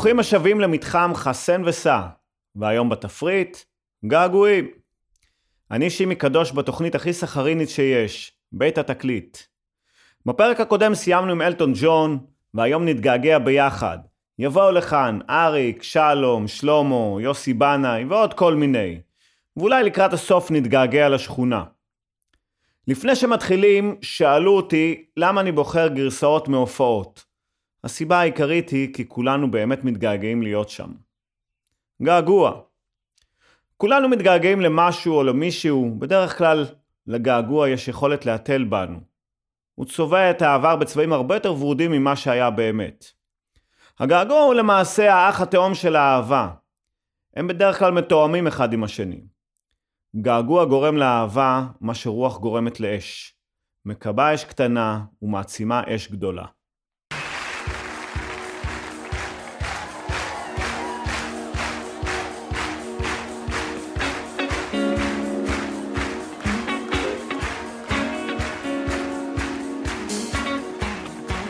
ברוכים 0.00 0.18
השבים 0.18 0.60
למתחם 0.60 1.12
חסן 1.14 1.62
וסע, 1.64 2.00
והיום 2.56 2.88
בתפריט, 2.88 3.56
געגועים. 4.06 4.68
אני 5.70 5.90
שימי 5.90 6.14
קדוש 6.14 6.52
בתוכנית 6.52 6.94
הכי 6.94 7.12
סחרינית 7.12 7.68
שיש, 7.68 8.32
בית 8.52 8.78
התקליט. 8.78 9.38
בפרק 10.26 10.60
הקודם 10.60 10.94
סיימנו 10.94 11.32
עם 11.32 11.42
אלטון 11.42 11.72
ג'ון, 11.74 12.18
והיום 12.54 12.84
נתגעגע 12.84 13.38
ביחד. 13.38 13.98
יבואו 14.38 14.72
לכאן 14.72 15.18
אריק, 15.30 15.82
שלום, 15.82 16.48
שלמה, 16.48 17.22
יוסי 17.22 17.54
בנאי 17.54 18.04
ועוד 18.04 18.34
כל 18.34 18.54
מיני. 18.54 19.00
ואולי 19.56 19.84
לקראת 19.84 20.12
הסוף 20.12 20.50
נתגעגע 20.50 21.08
לשכונה. 21.08 21.64
לפני 22.88 23.16
שמתחילים, 23.16 23.96
שאלו 24.02 24.56
אותי 24.56 25.04
למה 25.16 25.40
אני 25.40 25.52
בוחר 25.52 25.88
גרסאות 25.88 26.48
מהופעות. 26.48 27.29
הסיבה 27.84 28.20
העיקרית 28.20 28.70
היא 28.70 28.94
כי 28.94 29.08
כולנו 29.08 29.50
באמת 29.50 29.84
מתגעגעים 29.84 30.42
להיות 30.42 30.68
שם. 30.68 30.92
געגוע. 32.02 32.60
כולנו 33.76 34.08
מתגעגעים 34.08 34.60
למשהו 34.60 35.14
או 35.14 35.22
למישהו, 35.22 35.94
בדרך 35.98 36.38
כלל 36.38 36.66
לגעגוע 37.06 37.68
יש 37.68 37.88
יכולת 37.88 38.26
להתל 38.26 38.64
בנו. 38.64 39.00
הוא 39.74 39.86
צובע 39.86 40.30
את 40.30 40.42
העבר 40.42 40.76
בצבעים 40.76 41.12
הרבה 41.12 41.36
יותר 41.36 41.52
ורודים 41.52 41.92
ממה 41.92 42.16
שהיה 42.16 42.50
באמת. 42.50 43.04
הגעגוע 43.98 44.40
הוא 44.40 44.54
למעשה 44.54 45.14
האח 45.14 45.40
התאום 45.40 45.74
של 45.74 45.96
האהבה. 45.96 46.48
הם 47.36 47.46
בדרך 47.46 47.78
כלל 47.78 47.92
מתואמים 47.92 48.46
אחד 48.46 48.72
עם 48.72 48.84
השני. 48.84 49.20
געגוע 50.16 50.64
גורם 50.64 50.96
לאהבה 50.96 51.66
מה 51.80 51.94
שרוח 51.94 52.38
גורמת 52.38 52.80
לאש. 52.80 53.34
מקבה 53.84 54.34
אש 54.34 54.44
קטנה 54.44 55.04
ומעצימה 55.22 55.82
אש 55.86 56.08
גדולה. 56.08 56.44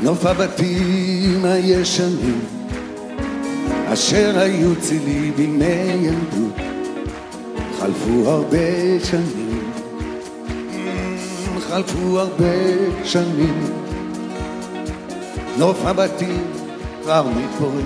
נוף 0.02 0.26
הבתים 0.26 1.44
הישנים 1.44 2.40
אשר 3.92 4.38
היו 4.38 4.80
צילי 4.80 5.30
בימי 5.30 5.64
ילדות 5.64 6.54
חלפו 7.78 8.30
הרבה 8.30 9.04
שנים. 9.04 9.72
חלפו 11.60 12.18
הרבה 12.18 12.54
שנים. 13.04 13.72
נוף 15.58 15.78
הבתים 15.84 16.44
כבר 17.02 17.26
מתפורר 17.36 17.82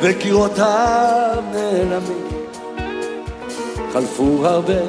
וקירותיו 0.00 1.42
נעלמים. 1.52 2.26
חלפו 3.92 4.46
הרבה 4.46 4.80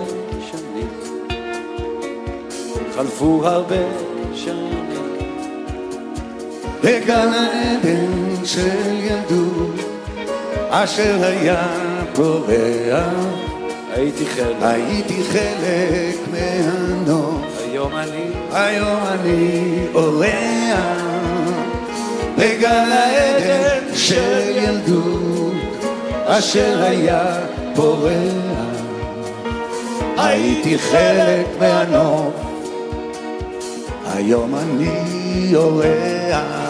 שנים. 0.51 0.87
חלפו 2.95 3.41
הרבה 3.45 4.12
בגן 6.83 7.29
העדן 7.33 8.45
של 8.45 8.99
ילדות 8.99 9.75
אשר 10.69 11.17
היה 11.21 11.67
פורח 12.13 13.13
הייתי 13.93 14.25
חלק, 14.25 14.55
הייתי 14.61 15.23
חלק 15.23 16.17
מהנוף. 16.31 17.41
היום 17.71 17.95
אני. 17.95 18.25
היום 18.51 18.99
אני 19.07 19.77
אורח 19.93 21.01
בגן 22.37 22.91
העדן 22.91 23.95
של 23.95 24.41
ילדות 24.55 25.53
אשר 26.25 26.83
היה 26.83 27.35
פורח 27.75 28.63
הייתי 30.17 30.79
חלק 30.79 31.45
מהנוף. 31.59 32.33
היום 34.15 34.55
אני 34.55 35.55
אורח 35.55 36.62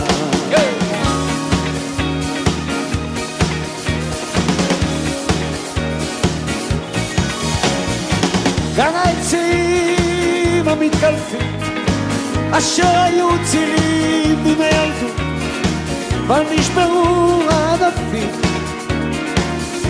המתקלפים 10.73 11.59
אשר 12.51 12.99
היו 12.99 13.27
צילים 13.45 14.43
בימי 14.43 14.65
ילדות 14.65 15.21
אבל 16.27 16.43
נשברו 16.51 17.41
הענפים. 17.49 18.29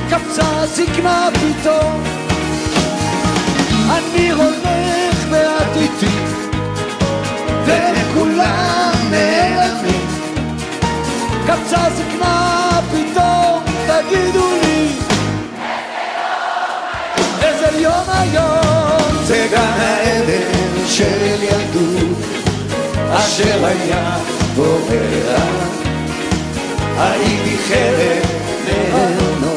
קפצה 0.09 0.66
זקנה 0.66 1.29
פתאום. 1.33 2.03
אני 3.89 4.31
הולך 4.31 5.31
לאט 5.31 5.77
איתי 5.77 6.16
וכולם 7.65 8.91
נעלמים. 9.11 10.07
קפצה 11.47 11.89
זקנה 11.95 12.69
פתאום 12.91 13.63
תגידו 13.88 14.47
לי 14.61 14.89
איזה 17.41 17.77
יום 17.79 18.09
היום. 18.09 18.33
זה 18.33 18.33
גן 18.33 18.53
העדן 18.57 18.72
של 20.98 21.44
ילדות 21.44 22.18
אשר 23.12 23.66
היה 23.66 24.18
בורח. 24.56 25.68
הייתי 26.98 27.58
חלק 27.68 28.24
ממנו 28.68 29.56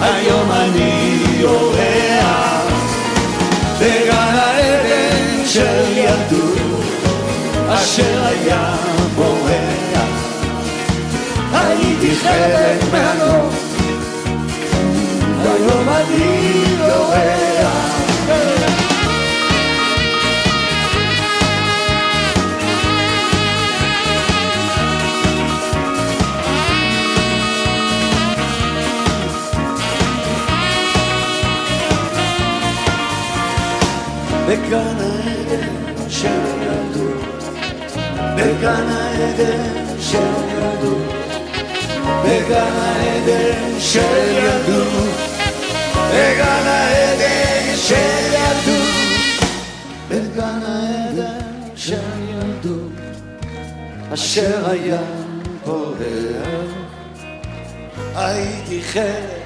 היום 0.00 0.50
אני 0.52 1.18
אורח. 1.44 2.62
בגן 3.80 4.10
העדן 4.10 5.46
של 5.46 5.84
ילדות 5.96 6.58
אשר 7.68 8.24
היה 8.24 8.74
בורח. 9.16 10.08
הייתי 11.52 12.14
חלק 12.22 12.92
מהנוף 12.92 13.54
היום 15.44 15.88
אני 15.88 16.64
אורח 16.80 17.43
בגן 34.48 34.96
העדן 35.00 36.08
של 36.08 36.28
ילדות. 36.62 37.24
בגן 38.36 38.86
העדן 38.88 39.98
של 40.00 40.18
ילדות. 40.48 41.12
בגן 42.24 42.72
העדן 42.76 43.80
של 43.80 44.00
ילדות. 44.36 45.14
בגן 46.10 46.66
העדן 46.66 47.76
של 47.76 47.94
ילדות. 48.32 48.94
בגן 50.10 50.60
העדן 50.66 51.76
של 51.76 51.98
ילדות. 52.28 52.92
אשר 54.14 54.70
היה 54.70 55.02
פורח 55.64 56.84
הייתי 58.14 58.82
חלק 58.82 59.43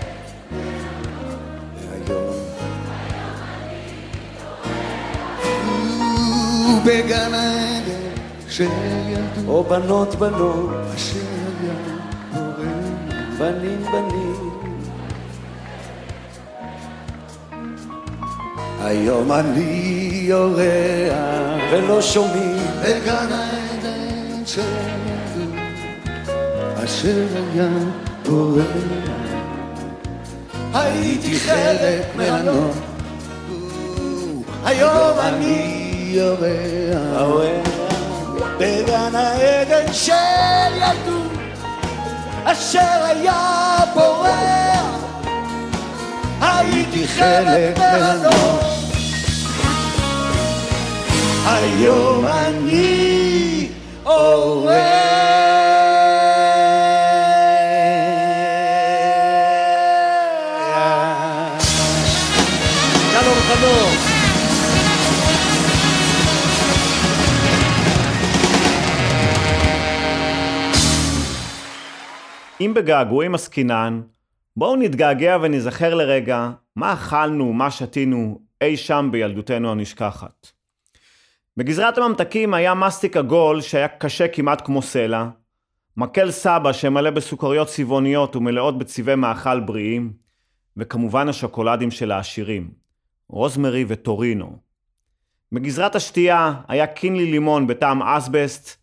בגן 6.84 7.34
העדן 7.34 8.14
של 8.48 8.68
ילדות. 9.08 9.48
או 9.48 9.64
בנות 9.64 10.14
בנות. 10.14 10.70
אשר 10.96 11.18
בנים 13.38 13.82
בנים. 13.92 14.50
היום 18.80 19.32
אני 19.32 20.28
אורח 20.32 21.62
ולא 21.72 22.02
שומעים. 22.02 22.56
בגן 22.82 23.26
העדן 23.32 24.46
של 24.46 24.60
ילדות. 24.60 25.54
אשר 26.84 27.26
היה 27.52 27.68
פורח 28.22 28.64
הייתי 30.74 31.38
חלק 31.38 32.16
מהנוף 32.16 32.78
היום 34.64 35.18
אני 35.18 35.77
האוהב 36.16 37.66
בגן 38.58 39.14
העדן 39.14 39.92
של 39.92 40.12
ילדות 40.76 41.32
אשר 42.44 43.04
היה 43.04 43.78
פורח 43.94 44.98
הייתי 46.40 47.08
חלק 47.08 47.78
מהנוף. 47.78 48.64
היום 51.46 52.26
אני 52.26 53.68
אורח 54.06 55.17
בגעגועים 72.78 73.34
עסקינן, 73.34 74.00
בואו 74.56 74.76
נתגעגע 74.76 75.36
ונזכר 75.42 75.94
לרגע 75.94 76.50
מה 76.76 76.92
אכלנו, 76.92 77.52
מה 77.52 77.70
שתינו 77.70 78.40
אי 78.60 78.76
שם 78.76 79.08
בילדותנו 79.12 79.70
הנשכחת. 79.70 80.46
בגזרת 81.56 81.98
הממתקים 81.98 82.54
היה 82.54 82.74
מסטיק 82.74 83.16
עגול 83.16 83.60
שהיה 83.60 83.88
קשה 83.88 84.28
כמעט 84.28 84.66
כמו 84.66 84.82
סלע, 84.82 85.28
מקל 85.96 86.30
סבא 86.30 86.72
שמלא 86.72 87.10
בסוכריות 87.10 87.68
צבעוניות 87.68 88.36
ומלאות 88.36 88.78
בצבעי 88.78 89.14
מאכל 89.14 89.60
בריאים, 89.60 90.12
וכמובן 90.76 91.28
השוקולדים 91.28 91.90
של 91.90 92.12
העשירים, 92.12 92.70
רוזמרי 93.28 93.84
וטורינו. 93.88 94.58
בגזרת 95.52 95.96
השתייה 95.96 96.54
היה 96.68 96.86
קינלי 96.86 97.30
לימון 97.30 97.66
בטעם 97.66 98.02
אסבסט, 98.02 98.76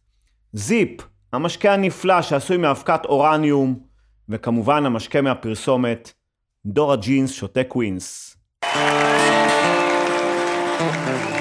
זיפ, 0.53 1.01
המשקה 1.33 1.73
הנפלא 1.73 2.21
שעשוי 2.21 2.57
מאבקת 2.57 3.05
אורניום, 3.05 3.84
וכמובן 4.29 4.85
המשקה 4.85 5.21
מהפרסומת, 5.21 6.13
דורה 6.65 6.95
ג'ינס 6.95 7.31
שותה 7.31 7.63
קווינס. 7.63 8.37
מאז 10.79 11.34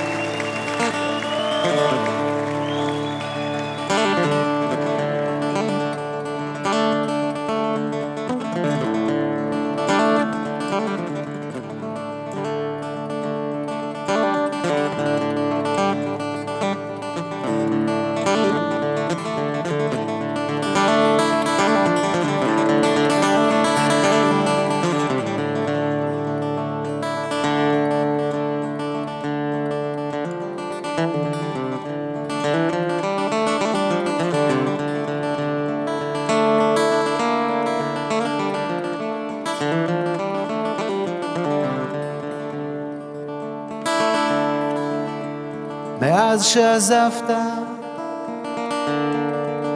שעזבת, 46.55 47.31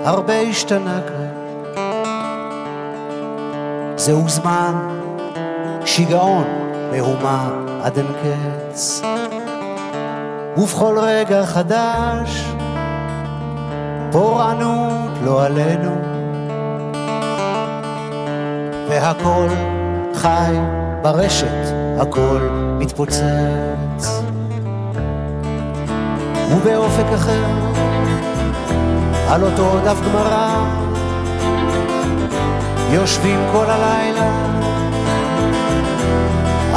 הרבה 0.05 0.41
השתנה 0.41 1.01
כאן. 1.09 1.29
זהו 3.97 4.29
זמן, 4.29 4.75
שיגעון, 5.85 6.45
מהומה 6.93 7.51
עד 7.83 7.99
אין 7.99 8.07
קץ. 8.07 9.03
ובכל 10.57 10.99
רגע 10.99 11.47
חדש, 11.47 12.45
פורענות 14.13 15.11
לא 15.25 15.45
עלינו. 15.45 15.97
והכל 18.89 19.49
חי 20.15 20.55
ברשת, 21.03 21.75
הכל 22.01 22.49
מתפוצץ. 22.79 24.28
ובאופק 26.51 27.13
אחר, 27.15 27.45
על 29.29 29.43
אותו 29.45 29.79
דף 29.85 29.97
גמרא, 30.05 30.65
יושבים 32.91 33.41
כל 33.53 33.65
הלילה, 33.69 34.31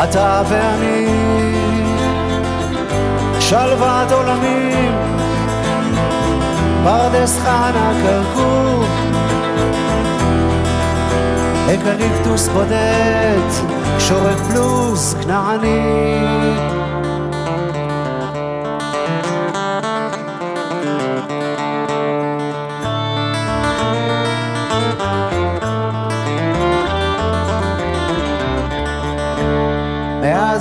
אתה 0.04 0.42
ואני, 0.50 1.08
שלוות 3.40 4.12
עולמים, 4.12 4.92
פרדס 6.84 7.40
חנה 7.40 7.92
כרכור, 8.04 8.84
אקליפטוס 11.74 12.48
בודד, 12.48 13.50
שורק 14.00 14.38
בלוז 14.38 15.16
כנעני. 15.22 16.22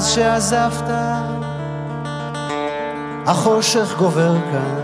מאז 0.00 0.08
שעזבת, 0.08 0.90
החושך 3.26 3.94
גובר 3.98 4.34
כאן. 4.52 4.80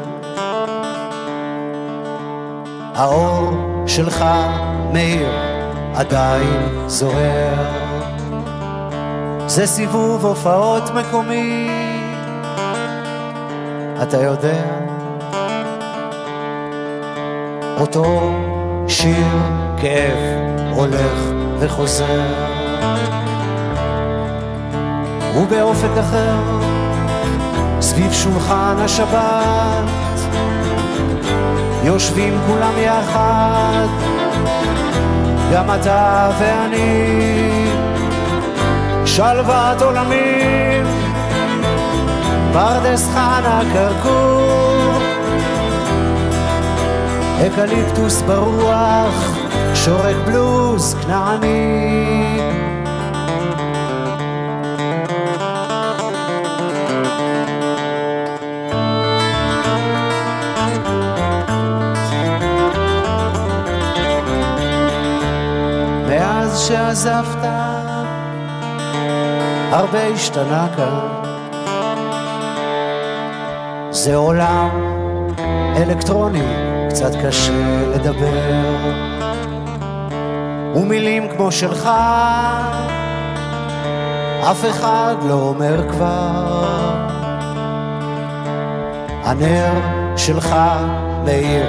האור 2.94 3.50
שלך 3.86 4.24
מאיר, 4.92 5.28
עדיין 5.94 6.84
זוהר. 6.86 7.54
זה 9.46 9.66
סיבוב 9.66 10.26
הופעות 10.26 10.90
מקומי, 10.94 11.70
אתה 14.02 14.16
יודע. 14.23 14.64
אותו 17.80 18.32
שיר 18.88 19.26
כאב 19.80 20.18
הולך 20.75 21.20
וחוזר. 21.58 22.45
ובאופק 25.37 25.90
אחר, 26.00 26.37
סביב 27.81 28.12
שולחן 28.12 28.76
השבת, 28.78 29.85
יושבים 31.85 32.38
כולם 32.47 32.73
יחד, 32.78 33.87
גם 35.52 35.71
אתה 35.75 36.31
ואני, 36.38 37.66
שלוות 39.07 39.83
עולמים, 39.83 40.87
פרדס 42.52 43.09
חנה 43.09 43.61
כרכור, 43.73 44.93
אקליפטוס 47.47 48.23
ברוח, 48.23 49.37
שורק 49.75 50.16
בלוז 50.26 50.95
כנעני. 51.02 52.65
שעזבת, 66.68 67.49
הרבה 69.70 70.06
השתנה 70.06 70.68
כאן. 70.76 71.23
זה 73.90 74.16
עולם 74.16 74.68
אלקטרוני, 75.76 76.42
קצת 76.88 77.11
קשה 77.26 77.90
לדבר. 77.94 78.80
ומילים 80.75 81.28
כמו 81.37 81.52
שלך, 81.52 81.90
אף 84.50 84.64
אחד 84.70 85.14
לא 85.28 85.35
אומר 85.35 85.90
כבר. 85.90 86.96
הנר 89.25 89.73
שלך 90.16 90.56
מאיר, 91.25 91.66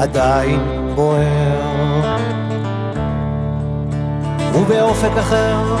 עדיין 0.00 0.90
בוער. 0.94 2.45
ובאופק 4.56 5.16
אחר, 5.20 5.76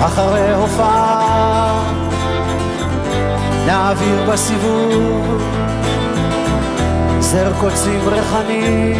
אחרי 0.00 0.52
הופעה, 0.54 1.82
נעביר 3.66 4.30
בסיבוב 4.32 5.42
זר 7.20 7.52
קוצים 7.60 8.00
ריחני, 8.08 8.94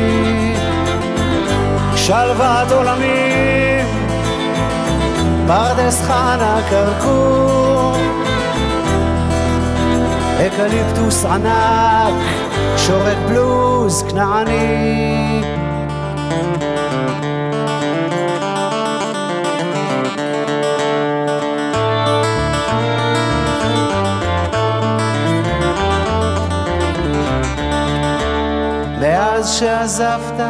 שלוות 1.96 2.72
עולמים, 2.72 3.86
פרדס 5.46 6.02
חנה 6.02 6.60
כרכור, 6.70 7.96
אקליפטוס 10.46 11.24
ענק, 11.24 12.14
שורק 12.76 13.18
בלוז 13.28 14.04
כנעני. 14.08 15.31
שעזבת, 29.62 30.40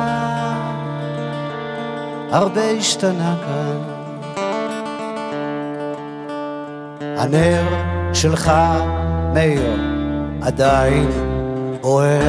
הרבה 2.30 2.70
השתנה 2.70 3.36
כאן. 3.46 3.78
הנר 7.18 7.64
שלך, 8.14 8.52
מאיר, 9.34 9.76
עדיין 10.42 11.08
בוער. 11.80 12.22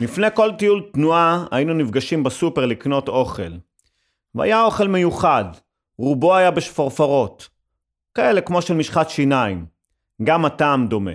לפני 0.00 0.26
כל 0.34 0.50
טיול 0.58 0.82
תנועה 0.92 1.44
היינו 1.50 1.74
נפגשים 1.74 2.22
בסופר 2.22 2.66
לקנות 2.66 3.08
אוכל. 3.08 3.52
והיה 4.34 4.62
אוכל 4.62 4.88
מיוחד, 4.88 5.44
רובו 5.98 6.36
היה 6.36 6.50
בשפורפרות. 6.50 7.59
כאלה 8.14 8.40
כמו 8.40 8.62
של 8.62 8.74
משחת 8.74 9.10
שיניים. 9.10 9.66
גם 10.24 10.44
הטעם 10.44 10.86
דומה. 10.86 11.10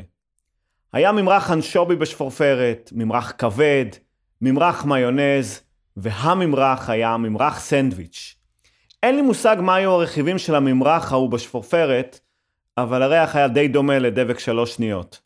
היה 0.94 1.12
ממרח 1.12 1.52
אנשובי 1.52 1.96
בשפורפרת, 1.96 2.90
ממרח 2.96 3.34
כבד, 3.38 3.86
ממרח 4.42 4.86
מיונז, 4.86 5.62
והממרח 5.98 6.90
היה 6.90 7.18
ממרח 7.18 7.60
סנדוויץ'. 7.60 8.36
אין 9.04 9.16
לי 9.16 9.22
מושג 9.22 9.58
מה 9.60 9.76
היו 9.76 9.92
הרכיבים 9.92 10.38
של 10.38 10.56
הממרח 10.56 11.12
ההוא 11.12 11.30
בשפורפרת, 11.30 12.20
אבל 12.78 13.04
הריח 13.04 13.36
היה 13.36 13.48
די 13.48 13.68
דומה 13.68 14.00
לדבק 14.00 14.40
שלוש 14.40 14.76
שניות. 14.76 15.25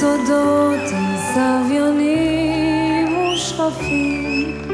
סודות 0.00 0.80
עם 0.92 1.16
סביונים 1.32 3.18
ושכפים, 3.18 4.68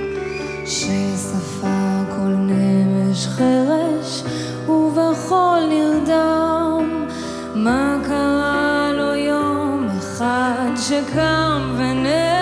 שספר 0.66 2.04
כל 2.16 2.34
נמש 2.38 3.26
חרש 3.26 4.22
ובכל 4.68 5.60
נרדם, 5.68 7.06
מה 7.54 7.98
קרה 8.04 8.90
לו 8.92 9.14
יום 9.14 9.88
אחד 9.98 10.70
שקם 10.76 11.74
ונעלם, 11.76 12.33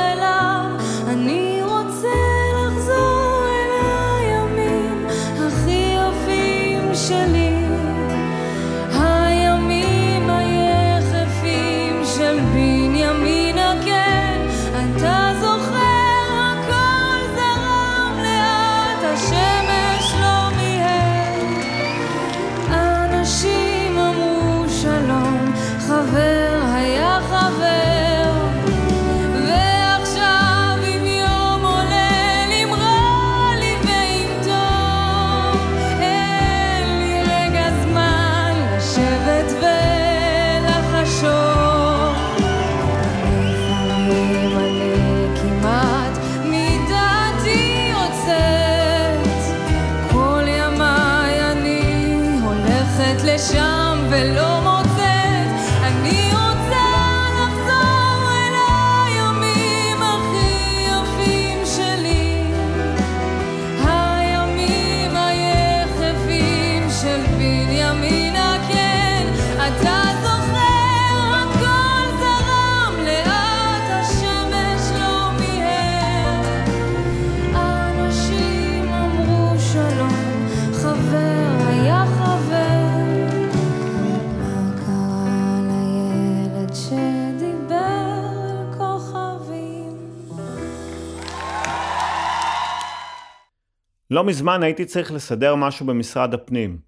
לא 94.12 94.24
מזמן 94.24 94.62
הייתי 94.62 94.84
צריך 94.84 95.12
לסדר 95.12 95.54
משהו 95.54 95.86
במשרד 95.86 96.34
הפנים. 96.34 96.78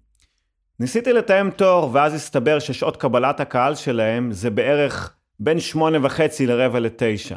ניסיתי 0.79 1.13
לתאם 1.13 1.49
תור, 1.49 1.89
ואז 1.93 2.13
הסתבר 2.13 2.59
ששעות 2.59 2.97
קבלת 2.97 3.39
הקהל 3.39 3.75
שלהם 3.75 4.31
זה 4.31 4.49
בערך 4.49 5.15
בין 5.39 5.59
שמונה 5.59 5.97
וחצי 6.05 6.45
לרבע 6.47 6.79
לתשע. 6.79 7.35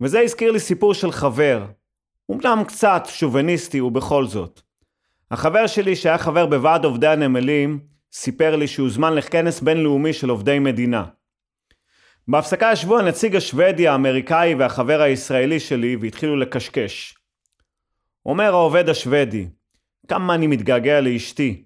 וזה 0.00 0.20
הזכיר 0.20 0.50
לי 0.50 0.60
סיפור 0.60 0.94
של 0.94 1.12
חבר, 1.12 1.64
אומנם 2.28 2.62
קצת 2.66 3.02
שוביניסטי 3.08 3.80
ובכל 3.80 4.26
זאת. 4.26 4.60
החבר 5.30 5.66
שלי, 5.66 5.96
שהיה 5.96 6.18
חבר 6.18 6.46
בוועד 6.46 6.84
עובדי 6.84 7.08
הנמלים, 7.08 7.80
סיפר 8.12 8.56
לי 8.56 8.66
שהוזמן 8.66 9.14
לכנס 9.14 9.60
בינלאומי 9.60 10.12
של 10.12 10.30
עובדי 10.30 10.58
מדינה. 10.58 11.04
בהפסקה 12.28 12.70
ישבו 12.72 12.98
הנציג 12.98 13.36
השוודי, 13.36 13.88
האמריקאי 13.88 14.54
והחבר 14.54 15.00
הישראלי 15.00 15.60
שלי 15.60 15.96
והתחילו 15.96 16.36
לקשקש. 16.36 17.21
אומר 18.26 18.54
העובד 18.54 18.88
השוודי, 18.88 19.48
כמה 20.08 20.34
אני 20.34 20.46
מתגעגע 20.46 21.00
לאשתי. 21.00 21.64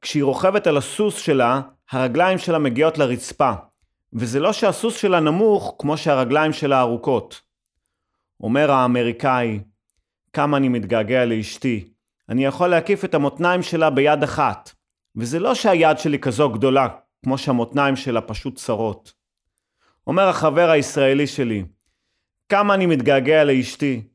כשהיא 0.00 0.24
רוכבת 0.24 0.66
על 0.66 0.76
הסוס 0.76 1.16
שלה, 1.18 1.60
הרגליים 1.90 2.38
שלה 2.38 2.58
מגיעות 2.58 2.98
לרצפה, 2.98 3.52
וזה 4.12 4.40
לא 4.40 4.52
שהסוס 4.52 4.96
שלה 4.96 5.20
נמוך 5.20 5.74
כמו 5.78 5.96
שהרגליים 5.96 6.52
שלה 6.52 6.80
ארוכות. 6.80 7.40
אומר 8.40 8.70
האמריקאי, 8.70 9.60
כמה 10.32 10.56
אני 10.56 10.68
מתגעגע 10.68 11.24
לאשתי. 11.24 11.88
אני 12.28 12.44
יכול 12.44 12.68
להקיף 12.68 13.04
את 13.04 13.14
המותניים 13.14 13.62
שלה 13.62 13.90
ביד 13.90 14.22
אחת, 14.22 14.70
וזה 15.16 15.38
לא 15.38 15.54
שהיד 15.54 15.98
שלי 15.98 16.18
כזו 16.18 16.48
גדולה, 16.48 16.88
כמו 17.24 17.38
שהמותניים 17.38 17.96
שלה 17.96 18.20
פשוט 18.20 18.56
צרות. 18.56 19.12
אומר 20.06 20.28
החבר 20.28 20.70
הישראלי 20.70 21.26
שלי, 21.26 21.64
כמה 22.48 22.74
אני 22.74 22.86
מתגעגע 22.86 23.44
לאשתי. 23.44 24.09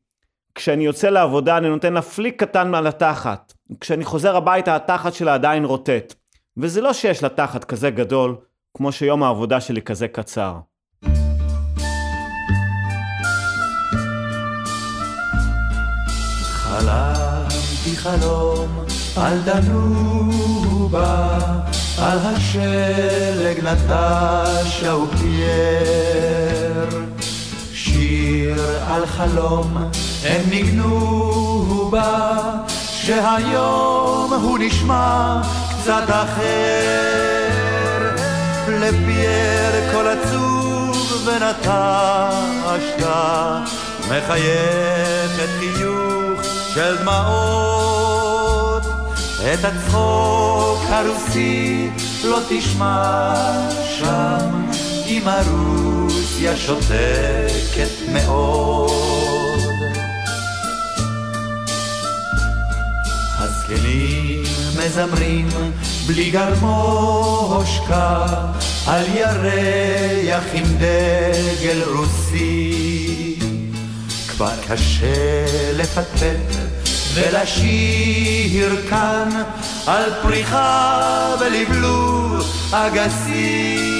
כשאני 0.55 0.85
יוצא 0.85 1.09
לעבודה 1.09 1.57
אני 1.57 1.69
נותן 1.69 1.93
לה 1.93 2.01
פליק 2.01 2.43
קטן 2.43 2.75
על 2.75 2.87
התחת. 2.87 3.53
כשאני 3.81 4.05
חוזר 4.05 4.35
הביתה 4.35 4.75
התחת 4.75 5.13
שלה 5.13 5.33
עדיין 5.33 5.65
רוטט. 5.65 6.13
וזה 6.57 6.81
לא 6.81 6.93
שיש 6.93 7.23
לה 7.23 7.29
תחת 7.29 7.63
כזה 7.63 7.89
גדול, 7.89 8.35
כמו 8.77 8.91
שיום 8.91 9.23
העבודה 9.23 9.61
שלי 9.61 9.81
כזה 9.81 10.07
קצר. 10.07 10.55
חלמתי 16.43 17.95
חלום 17.95 18.85
על 19.17 19.37
דנובה, 19.45 21.37
על 22.01 22.17
השלג 22.19 23.59
נטשה 23.59 24.95
ופייר. 24.95 25.94
חלום 29.07 29.77
הם 30.23 30.41
ניגנו 30.49 31.89
בה, 31.91 32.37
שהיום 32.91 34.33
הוא 34.33 34.59
נשמע 34.59 35.41
קצת 35.69 36.09
אחר. 36.09 37.55
לפייר 38.67 39.91
כל 39.91 40.07
עצוב 40.07 41.27
ונטשת, 41.27 43.05
מחייכת 44.09 45.49
חיוך 45.59 46.43
של 46.73 46.97
דמעות. 46.97 47.85
את 49.53 49.65
הצחוק 49.65 50.79
הרוסי 50.89 51.89
לא 52.23 52.39
תשמע 52.49 53.33
שם, 53.99 54.65
אם 55.07 55.21
הרוסיה 55.25 56.57
שותקת 56.57 57.89
מאוד. 58.13 59.59
הזקנים 63.37 64.43
מזמרים 64.77 65.47
בלי 66.07 66.29
גרמושקה, 66.31 68.25
על 68.87 69.03
ירח 69.15 70.43
עם 70.53 70.65
דגל 70.77 71.81
רוסי. 71.95 73.35
כבר 74.27 74.51
קשה 74.67 75.45
לפטפט 75.77 76.55
ולשיר 77.13 78.81
כאן 78.89 79.29
על 79.87 80.11
פריחה 80.21 81.35
ולבלוב 81.39 82.71
אגסים. 82.71 83.94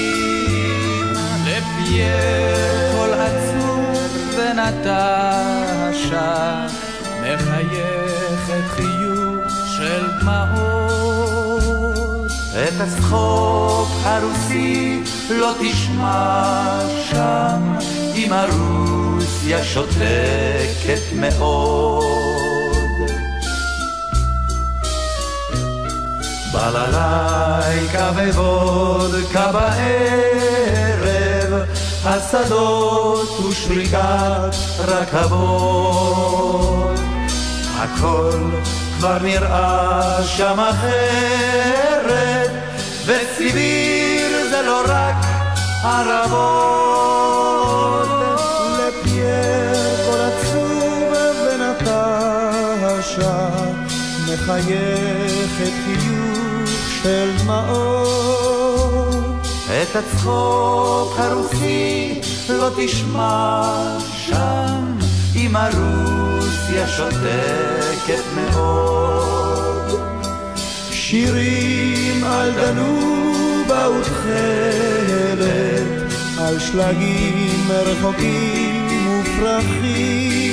לפייר 1.96 2.92
כל 2.92 3.10
עצוב 3.14 4.16
ונטשה 4.38 5.86
מחייכת 7.20 8.66
חיוך 8.68 9.50
של 9.76 10.06
דמעות. 10.20 11.46
את 12.52 12.80
הצחוק 12.80 13.88
הרוסי 14.02 15.02
לא 15.30 15.52
תשמע 15.60 16.80
שם, 17.10 17.74
אם 18.14 18.32
הרוסיה 18.32 19.64
שותקת 19.64 21.02
מאוד. 21.12 22.04
בללייקה 26.52 28.10
ווודקה 28.34 29.52
בערב, 29.52 30.55
השדות 32.16 33.40
ושריקת 33.40 34.56
רכבות. 34.78 36.46
הכל 37.76 38.40
כבר 38.98 39.18
נראה 39.22 40.24
שם 40.24 40.60
אחרת, 40.60 42.50
וסיביר 43.06 44.50
זה 44.50 44.62
לא 44.62 44.80
רק 44.88 45.16
ערבות. 45.84 47.26
לפייר 48.78 49.74
כל 50.06 50.20
עצוב 50.20 51.12
ונטשה, 51.42 53.36
מחייכת 54.24 55.74
חיוך 55.84 56.70
של 57.02 57.28
דמעות. 57.38 57.95
את 59.82 59.96
הצחוק 59.96 61.18
הרוסי 61.18 62.20
לא 62.48 62.68
תשמע 62.76 63.98
שם, 64.26 64.98
אם 65.36 65.56
הרוסיה 65.56 66.88
שותקת 66.88 68.22
מאוד. 68.34 70.00
שירים 70.90 72.24
על 72.24 72.52
דנובה 72.52 73.88
ותכלת, 73.90 75.42
על 76.38 76.58
שלגים 76.58 77.68
רחוקים 77.70 79.20
ופרחים. 79.20 80.46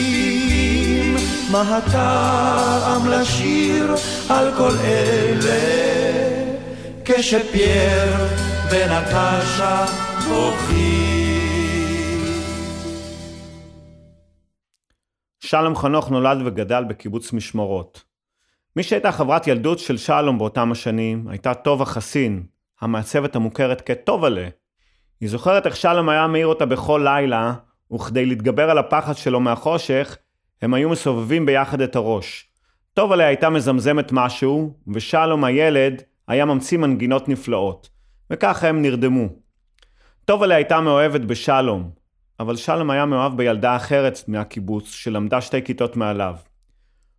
מה 1.51 1.77
הטעם 1.77 3.07
לשיר 3.07 3.95
על 4.29 4.51
כל 4.57 4.75
אלה, 4.83 5.59
כשפייר 7.05 8.42
ונטשה 8.73 9.85
בוכים. 10.29 12.19
שלום 15.39 15.75
חנוך 15.75 16.11
נולד 16.11 16.37
וגדל 16.45 16.83
בקיבוץ 16.83 17.33
משמרות. 17.33 18.03
מי 18.75 18.83
שהייתה 18.83 19.11
חברת 19.11 19.47
ילדות 19.47 19.79
של 19.79 19.97
שלום 19.97 20.37
באותם 20.37 20.71
השנים 20.71 21.27
הייתה 21.27 21.53
טובה 21.53 21.85
חסין, 21.85 22.43
המעצבת 22.81 23.35
המוכרת 23.35 23.81
כטובלה. 23.81 24.47
היא 25.21 25.29
זוכרת 25.29 25.65
איך 25.65 25.75
שלום 25.75 26.09
היה 26.09 26.27
מעיר 26.27 26.47
אותה 26.47 26.65
בכל 26.65 27.01
לילה, 27.03 27.53
וכדי 27.93 28.25
להתגבר 28.25 28.69
על 28.69 28.77
הפחד 28.77 29.13
שלו 29.13 29.39
מהחושך, 29.39 30.17
הם 30.61 30.73
היו 30.73 30.89
מסובבים 30.89 31.45
ביחד 31.45 31.81
את 31.81 31.95
הראש. 31.95 32.47
טובלה 32.93 33.25
הייתה 33.25 33.49
מזמזמת 33.49 34.11
משהו, 34.11 34.73
ושלום 34.93 35.43
הילד 35.43 36.01
היה 36.27 36.45
ממציא 36.45 36.77
מנגינות 36.77 37.29
נפלאות, 37.29 37.92
וככה 38.29 38.67
הם 38.67 38.81
נרדמו. 38.81 39.27
טובלה 40.25 40.55
הייתה 40.55 40.81
מאוהבת 40.81 41.21
בשלום, 41.21 41.91
אבל 42.39 42.55
שלום 42.55 42.89
היה 42.89 43.05
מאוהב 43.05 43.37
בילדה 43.37 43.75
אחרת 43.75 44.19
מהקיבוץ, 44.27 44.91
שלמדה 44.91 45.41
שתי 45.41 45.61
כיתות 45.61 45.95
מעליו. 45.95 46.35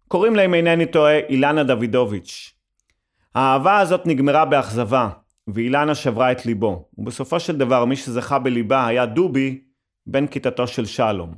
קוראים 0.08 0.36
לה, 0.36 0.44
אם 0.44 0.54
אינני 0.54 0.86
טועה, 0.86 1.18
אילנה 1.28 1.64
דוידוביץ'. 1.64 2.54
האהבה 3.34 3.78
הזאת 3.78 4.06
נגמרה 4.06 4.44
באכזבה, 4.44 5.08
ואילנה 5.48 5.94
שברה 5.94 6.32
את 6.32 6.46
ליבו, 6.46 6.88
ובסופו 6.98 7.40
של 7.40 7.56
דבר 7.56 7.84
מי 7.84 7.96
שזכה 7.96 8.38
בליבה 8.38 8.86
היה 8.86 9.06
דובי, 9.06 9.60
בן 10.06 10.26
כיתתו 10.26 10.66
של 10.66 10.86
שלום. 10.86 11.34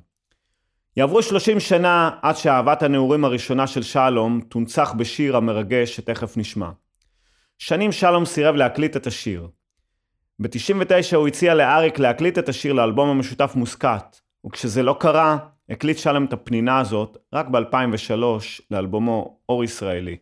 יעברו 0.96 1.22
30 1.22 1.60
שנה 1.60 2.10
עד 2.22 2.36
שאהבת 2.36 2.82
הנעורים 2.82 3.24
הראשונה 3.24 3.66
של 3.66 3.82
שלום 3.82 4.40
תונצח 4.40 4.92
בשיר 4.92 5.36
המרגש 5.36 5.96
שתכף 5.96 6.36
נשמע. 6.36 6.70
שנים 7.58 7.92
שלום 7.92 8.24
סירב 8.24 8.54
להקליט 8.54 8.96
את 8.96 9.06
השיר. 9.06 9.48
ב-99 10.38 11.16
הוא 11.16 11.28
הציע 11.28 11.54
לאריק 11.54 11.98
להקליט 11.98 12.38
את 12.38 12.48
השיר 12.48 12.72
לאלבום 12.72 13.08
המשותף 13.08 13.52
מוסקת, 13.54 14.20
וכשזה 14.46 14.82
לא 14.82 14.96
קרה, 15.00 15.38
הקליט 15.70 15.98
שלום 15.98 16.24
את 16.24 16.32
הפנינה 16.32 16.78
הזאת 16.78 17.16
רק 17.32 17.48
ב-2003 17.48 18.22
לאלבומו 18.70 19.38
אור 19.48 19.64
ישראלי. 19.64 20.16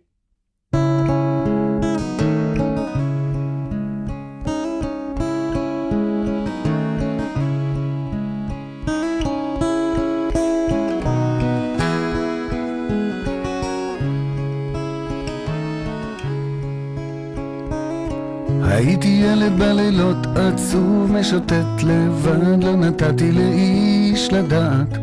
הייתי 18.87 19.09
ילד 19.09 19.59
בלילות 19.59 20.27
עצוב 20.37 21.13
משוטט 21.13 21.83
לבד, 21.83 22.65
לא 22.65 22.77
נתתי 22.77 23.33
לאיש 23.33 24.33
לדעת, 24.33 24.99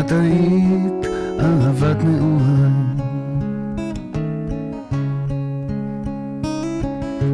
את 0.00 0.12
היית 0.12 1.06
אהבת 1.40 1.96
נעוריי. 2.04 2.72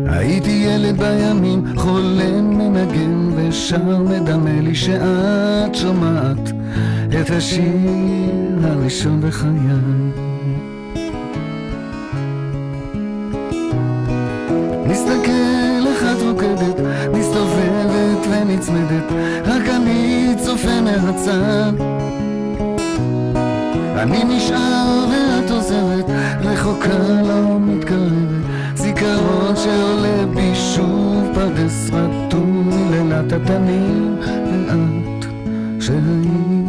הייתי 0.07 0.51
ילד 0.51 0.99
בימים, 0.99 1.65
חולם 1.77 2.59
מנגן 2.59 3.31
ושר 3.37 3.99
מדמה 3.99 4.61
לי 4.61 4.75
שאת 4.75 5.75
שומעת 5.75 6.53
את 7.21 7.31
השיר 7.31 8.59
הראשון 8.63 9.21
בחיי. 9.21 10.24
מהצד. 21.03 21.73
אני 23.97 24.25
נשאר 24.25 25.07
ואת 25.11 25.51
עוזבת, 25.51 26.05
רחוקה 26.41 26.99
לא 27.29 27.61
מתקרבת, 27.61 28.45
זיכרון 28.75 29.57
שעולה 29.57 30.27
בי 30.35 30.55
שוב 30.55 31.31
פרדס 31.35 31.91
רטוב 31.93 32.47
מלילת 32.47 33.33
התנים, 33.33 34.17
ואת 34.21 35.27
שהיית 35.81 36.63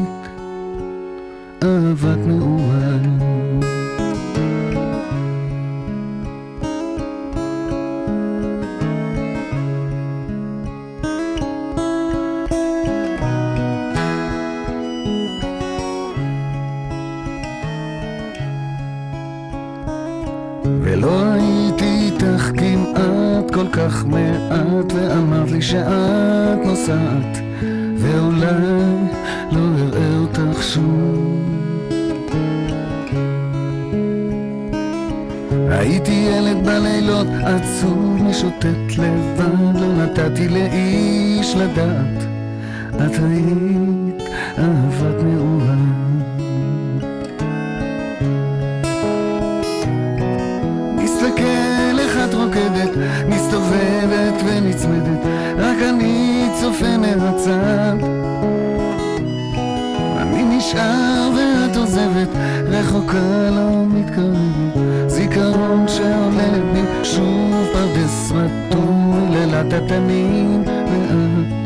לילת 69.70 69.84
התנין 69.84 70.64
ואת. 70.68 71.66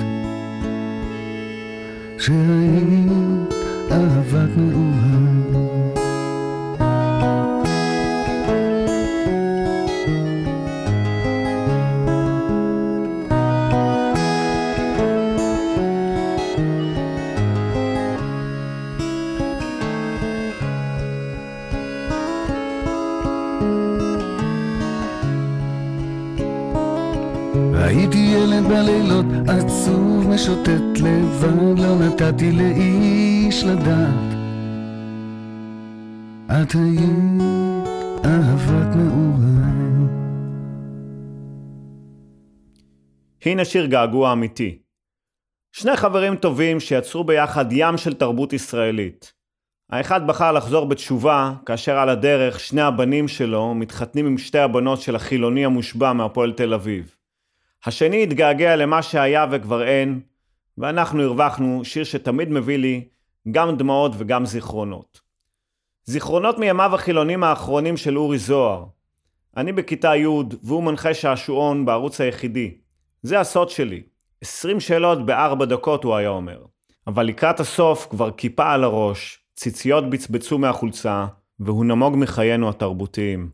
שהיית 2.18 3.54
אהבת 3.92 4.58
מאוהב 4.58 4.89
את 36.70 36.76
היית 36.76 37.42
אהבת 38.26 38.96
מאוהב. 38.96 40.10
הנה 43.46 43.66
שיר 43.66 43.86
געגוע 43.86 44.34
אמיתי. 44.34 44.80
שני 45.72 45.96
חברים 45.96 46.36
טובים 46.36 46.80
שיצרו 46.80 47.24
ביחד 47.24 47.66
ים 47.72 47.98
של 47.98 48.14
תרבות 48.14 48.54
ישראלית. 48.54 49.34
האחד 49.90 50.28
בחר 50.28 50.52
לחזור 50.52 50.86
בתשובה, 50.86 51.54
כאשר 51.66 51.98
על 51.98 52.10
הדרך 52.10 52.60
שני 52.60 52.82
הבנים 52.82 53.28
שלו 53.28 53.74
מתחתנים 53.74 54.28
עם 54.28 54.38
שתי 54.38 54.60
הבנות 54.60 55.02
של 55.02 55.16
החילוני 55.16 55.66
המושבע 55.66 56.14
מהפועל 56.14 56.54
תל 56.54 56.74
אביב. 56.74 57.16
השני 57.86 58.24
התגעגע 58.24 58.76
למה 58.76 59.02
שהיה 59.02 59.46
וכבר 59.52 59.88
אין, 59.88 60.22
ואנחנו 60.78 61.24
הרווחנו 61.24 61.86
שיר 61.86 62.04
שתמיד 62.04 62.50
מביא 62.50 62.78
לי 62.78 63.08
גם 63.52 63.78
דמעות 63.78 64.12
וגם 64.18 64.46
זיכרונות. 64.46 65.29
זיכרונות 66.10 66.58
מימיו 66.58 66.96
החילונים 66.96 67.44
האחרונים 67.44 67.98
של 67.98 68.18
אורי 68.18 68.38
זוהר. 68.38 68.86
אני 69.58 69.72
בכיתה 69.72 70.16
י' 70.16 70.26
והוא 70.64 70.84
מנחה 70.84 71.14
שעשועון 71.14 71.86
בערוץ 71.86 72.22
היחידי. 72.22 72.72
זה 73.24 73.40
הסוד 73.40 73.70
שלי. 73.70 74.02
20 74.42 74.80
שאלות 74.80 75.26
בארבע 75.26 75.66
דקות 75.66 76.04
הוא 76.04 76.16
היה 76.16 76.30
אומר. 76.30 76.66
אבל 77.08 77.26
לקראת 77.26 77.60
הסוף 77.60 78.08
כבר 78.10 78.32
כיפה 78.32 78.74
על 78.74 78.84
הראש, 78.84 79.40
ציציות 79.56 80.10
בצבצו 80.10 80.58
מהחולצה, 80.58 81.26
והוא 81.60 81.86
נמוג 81.86 82.16
מחיינו 82.18 82.70
התרבותיים. 82.70 83.50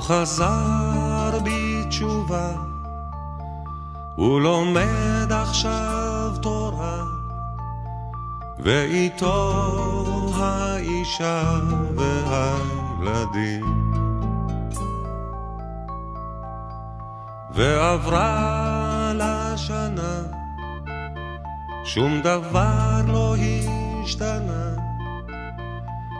חזר 0.00 1.38
בתשובה, 1.44 2.50
הוא 4.16 4.40
לומד 4.40 5.26
עכשיו 5.30 6.32
תורה, 6.42 7.04
ואיתו 8.58 9.62
האישה 10.36 11.58
והילדים. 11.96 13.90
ועברה 17.54 19.12
לה 19.14 19.56
שנה, 19.56 20.22
שום 21.84 22.20
דבר 22.20 23.00
לא 23.06 23.34
השתנה, 24.04 24.70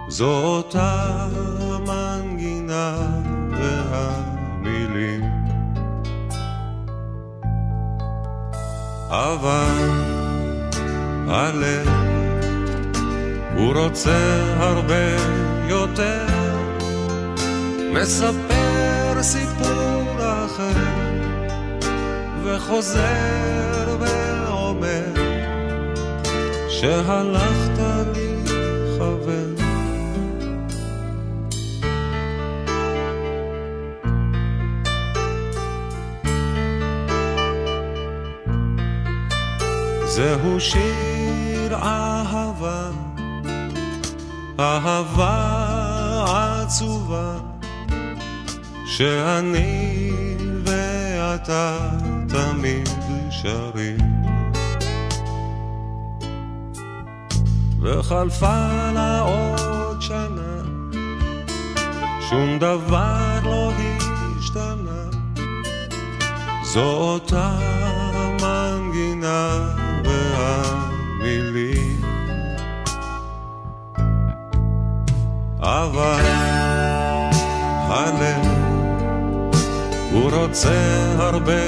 זו 0.09 0.43
אותה 0.45 1.27
מנגינה 1.87 2.97
והמילים. 3.61 5.25
אבל 9.11 9.91
הלב 11.29 11.89
הוא 13.57 13.75
רוצה 13.75 14.19
הרבה 14.59 15.17
יותר, 15.69 16.27
מספר 17.93 19.23
סיפור 19.23 20.17
אחר, 20.19 20.81
וחוזר 22.45 23.97
ואומר 24.01 25.13
שהלכת 26.69 27.70
זהו 40.21 40.61
שיר 40.61 41.75
אהבה, 41.75 42.91
אהבה 44.61 45.35
עצובה, 46.63 47.33
שאני 48.87 50.03
ואתה 50.65 51.79
תמיד 52.29 52.89
שרים. 53.31 53.99
וחלפה 57.81 58.69
לה 58.95 59.21
עוד 59.21 60.03
שנה, 60.03 60.63
שום 62.21 62.59
דבר 62.59 63.39
לא 63.45 63.73
השתנה, 64.39 65.11
זו 66.63 66.93
אותה 66.93 67.59
מנגינה 68.43 69.90
והמילים. 70.41 72.01
אבל 75.59 76.21
הלב 77.89 78.47
הוא 80.13 80.31
רוצה 80.31 81.15
הרבה 81.19 81.63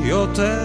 יותר, 0.00 0.64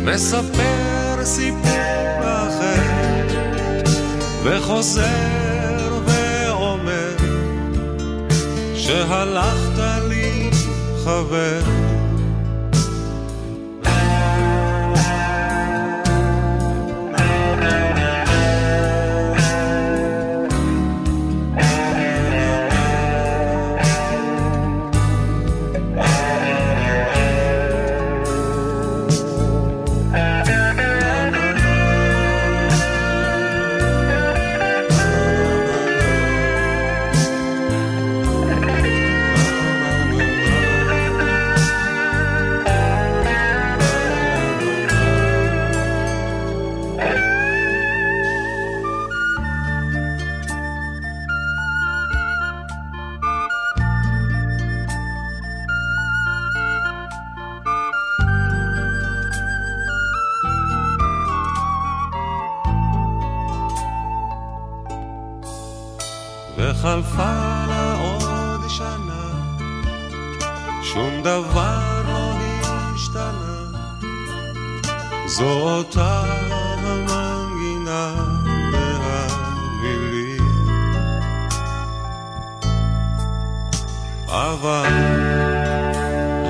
מספר 0.00 1.24
סיפור 1.24 2.20
אחר, 2.20 3.34
וחוזר 4.44 6.00
ואומר 6.06 7.16
שהלכת 8.74 9.78
לי 10.08 10.50
חבר. 11.04 11.77
וחלפה 66.88 67.66
לה 67.68 67.94
עוד 68.00 68.60
שנה, 68.68 69.30
שום 70.82 71.22
דבר 71.22 72.02
לא 72.06 72.32
השתנה, 72.94 73.64
זו 75.26 75.50
אותה 75.50 76.24
המנגינה 76.82 78.14
והמילים. 78.72 80.48
אבל 84.28 84.92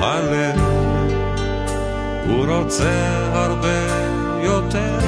הלב 0.01 0.59
הוא 2.27 2.45
רוצה 2.45 3.19
הרבה 3.33 3.87
יותר, 4.43 4.99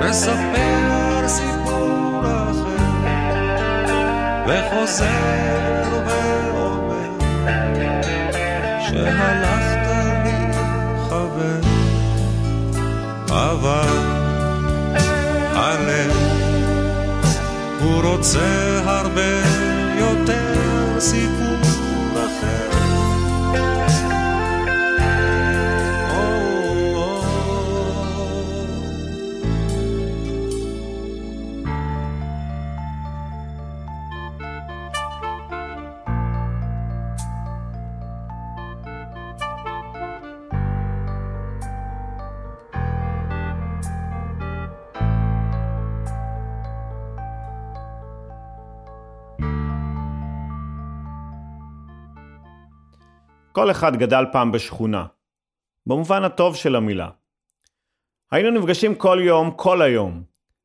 מספר 0.00 1.28
סיפור 1.28 1.61
וחוזר 4.52 5.06
ואומר, 6.06 7.10
שהלכת 8.88 9.86
לי 10.24 10.52
חבר, 11.08 11.60
אבל 13.28 13.98
הלב 15.54 16.12
הוא 17.80 18.02
רוצה 18.02 18.80
הרבה 18.84 19.32
יותר 19.98 20.54
סיפור 20.98 21.41
כל 53.52 53.70
אחד 53.70 53.96
גדל 53.96 54.24
פעם 54.32 54.52
בשכונה. 54.52 55.06
במובן 55.86 56.24
הטוב 56.24 56.56
של 56.56 56.76
המילה. 56.76 57.08
היינו 58.30 58.50
נפגשים 58.50 58.94
כל 58.94 59.18
יום, 59.22 59.50
כל 59.56 59.82
היום. 59.82 60.22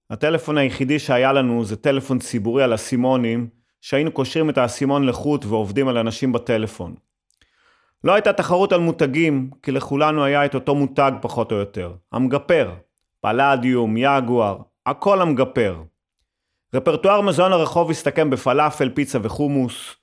הטלפון 0.09 0.57
היחידי 0.57 0.99
שהיה 0.99 1.33
לנו 1.33 1.65
זה 1.65 1.75
טלפון 1.75 2.19
ציבורי 2.19 2.63
על 2.63 2.75
אסימונים, 2.75 3.49
שהיינו 3.81 4.11
קושרים 4.11 4.49
את 4.49 4.57
האסימון 4.57 5.05
לחוט 5.05 5.45
ועובדים 5.45 5.87
על 5.87 5.97
אנשים 5.97 6.33
בטלפון. 6.33 6.95
לא 8.03 8.13
הייתה 8.13 8.33
תחרות 8.33 8.71
על 8.71 8.79
מותגים, 8.79 9.49
כי 9.63 9.71
לכולנו 9.71 10.23
היה 10.23 10.45
את 10.45 10.55
אותו 10.55 10.75
מותג 10.75 11.11
פחות 11.21 11.51
או 11.51 11.57
יותר. 11.57 11.93
המגפר, 12.11 12.73
פלדיום, 13.21 13.97
יגואר, 13.97 14.57
הכל 14.85 15.21
המגפר. 15.21 15.81
רפרטואר 16.73 17.21
מזון 17.21 17.51
הרחוב 17.51 17.89
הסתכם 17.89 18.29
בפלאפל, 18.29 18.89
פיצה 18.89 19.19
וחומוס. 19.21 19.95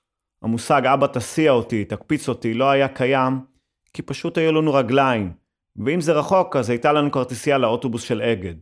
המושג 0.44 0.82
אבא 0.86 1.06
תסיע 1.06 1.50
אותי, 1.50 1.84
תקפיץ 1.84 2.28
אותי, 2.28 2.54
לא 2.54 2.70
היה 2.70 2.88
קיים, 2.88 3.40
כי 3.92 4.02
פשוט 4.02 4.38
היו 4.38 4.52
לנו 4.52 4.74
רגליים, 4.74 5.32
ואם 5.76 6.00
זה 6.00 6.12
רחוק 6.12 6.56
אז 6.56 6.70
הייתה 6.70 6.92
לנו 6.92 7.10
כרטיסייה 7.10 7.58
לאוטובוס 7.58 8.02
של 8.02 8.22
אגד. 8.22 8.54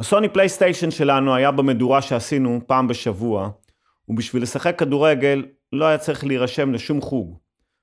הסוני 0.00 0.28
פלייסטיישן 0.28 0.90
שלנו 0.90 1.34
היה 1.34 1.50
במדורה 1.50 2.02
שעשינו 2.02 2.60
פעם 2.66 2.88
בשבוע, 2.88 3.50
ובשביל 4.08 4.42
לשחק 4.42 4.78
כדורגל 4.78 5.46
לא 5.72 5.84
היה 5.84 5.98
צריך 5.98 6.24
להירשם 6.24 6.72
לשום 6.72 7.00
חוג. 7.00 7.38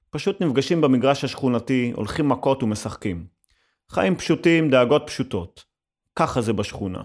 פשוט 0.09 0.41
נפגשים 0.41 0.81
במגרש 0.81 1.23
השכונתי, 1.23 1.91
הולכים 1.95 2.29
מכות 2.29 2.63
ומשחקים. 2.63 3.25
חיים 3.89 4.15
פשוטים, 4.15 4.69
דאגות 4.69 5.03
פשוטות. 5.05 5.63
ככה 6.15 6.41
זה 6.41 6.53
בשכונה. 6.53 7.01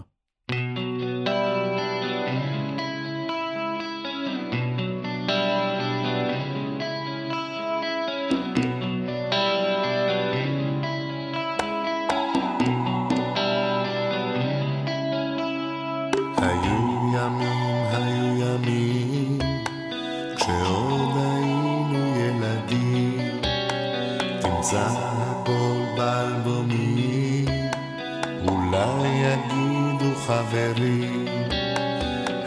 אולי 28.51 29.07
יגידו 29.07 30.15
חברים, 30.27 31.25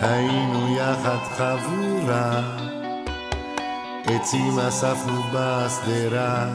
היינו 0.01 0.77
יחד 0.77 1.19
חבורה, 1.37 2.40
עצים 4.07 4.59
אספנו 4.59 5.23
בשדרה, 5.33 6.47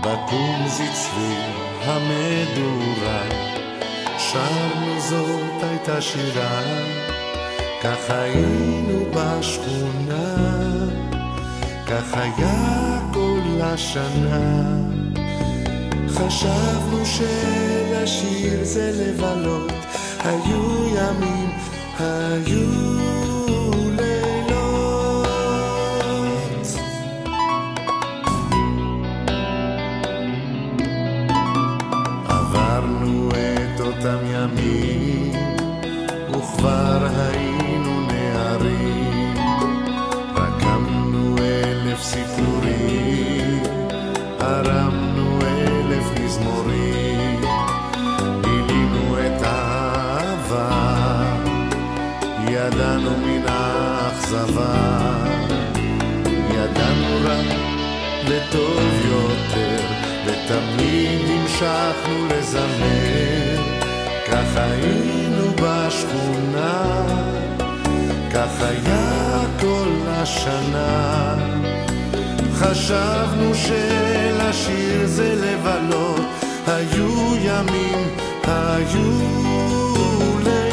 בקומזי 0.00 0.88
צבי 0.92 1.36
המדורה. 1.84 3.22
שרנו 4.18 5.00
זאת 5.00 5.62
הייתה 5.62 6.00
שירה, 6.00 6.62
כך 7.82 8.10
היינו 8.10 9.04
בשכונה, 9.14 10.34
כך 11.86 12.14
היה 12.14 13.00
כל 13.12 13.60
השנה. 13.62 14.76
חשבנו 16.08 17.06
שלשיר 18.06 18.64
זה 18.64 18.92
לבלות, 18.94 19.72
היו 20.24 20.86
ימים, 20.88 21.50
היו 21.98 22.70
לילות. 23.90 25.26
עברנו 32.28 33.30
את 33.30 33.80
אותם 33.80 34.18
ימים, 34.24 35.32
וכבר 36.30 37.06
היינו 37.16 37.55
המשכנו 61.62 62.26
לזמר. 62.26 63.62
כך 64.26 64.56
היינו 64.56 65.50
בשכונה, 65.62 67.02
כך 68.34 68.60
היה 68.60 69.40
כל 69.60 69.88
השנה. 70.06 71.34
חשבנו 72.54 73.54
שלשיר 73.54 75.06
זה 75.06 75.34
לבלות, 75.34 76.26
היו 76.66 77.36
ימים, 77.36 78.08
היו 78.44 79.20
לילות. 80.44 80.65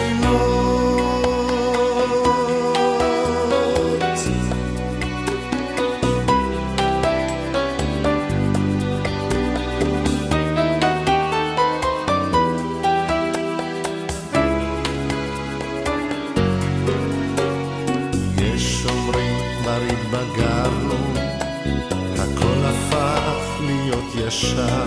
ישר. 24.44 24.86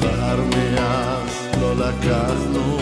דבר 0.00 0.36
מאז 0.36 1.48
לא 1.60 1.74
לקחנו, 1.76 2.78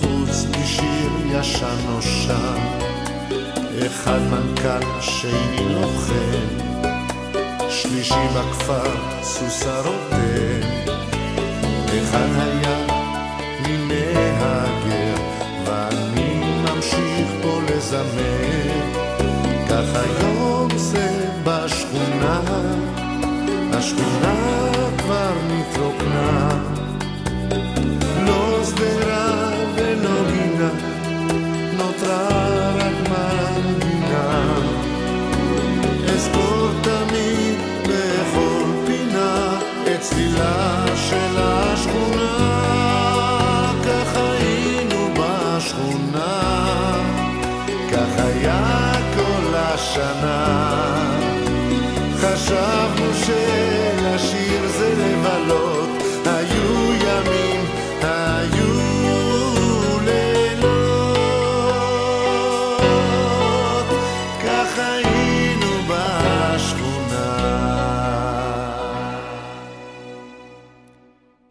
חוץ 0.00 0.46
משיר 0.50 1.10
ישן 1.32 1.76
נושן. 1.86 2.58
אחד 3.86 4.20
מנכ"ל, 4.30 5.00
שני 5.00 5.74
לוחם, 5.74 6.48
שלישי 7.70 8.28
בכפר, 8.36 8.94
סוס 9.22 9.66
הרוטם. 9.66 10.68
אחד 11.86 12.28
היה 12.38 12.86
ממהגר, 13.66 15.14
ואני 15.64 16.18
מזמר, 16.62 16.98
כך 17.88 18.37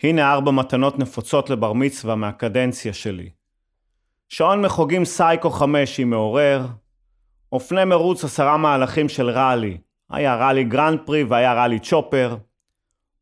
הנה 0.04 0.34
ארבע 0.34 0.52
מתנות 0.52 1.00
נפוצות 1.00 1.50
לבר 1.50 1.74
מצווה 1.74 2.16
מהקדנציה 2.16 2.94
שלי. 2.94 3.30
שעון 4.30 4.62
מחוגים 4.62 5.06
סייקו 5.06 5.50
5 5.50 6.00
עם 6.00 6.10
מעורר, 6.10 6.66
אופני 7.52 7.86
מרוץ 7.86 8.24
עשרה 8.24 8.58
מהלכים 8.58 9.10
של 9.10 9.30
ראלי, 9.30 9.78
היה 10.10 10.36
ראלי 10.36 10.64
גרנד 10.64 11.00
פרי 11.06 11.24
והיה 11.24 11.54
ראלי 11.54 11.80
צ'ופר, 11.80 12.38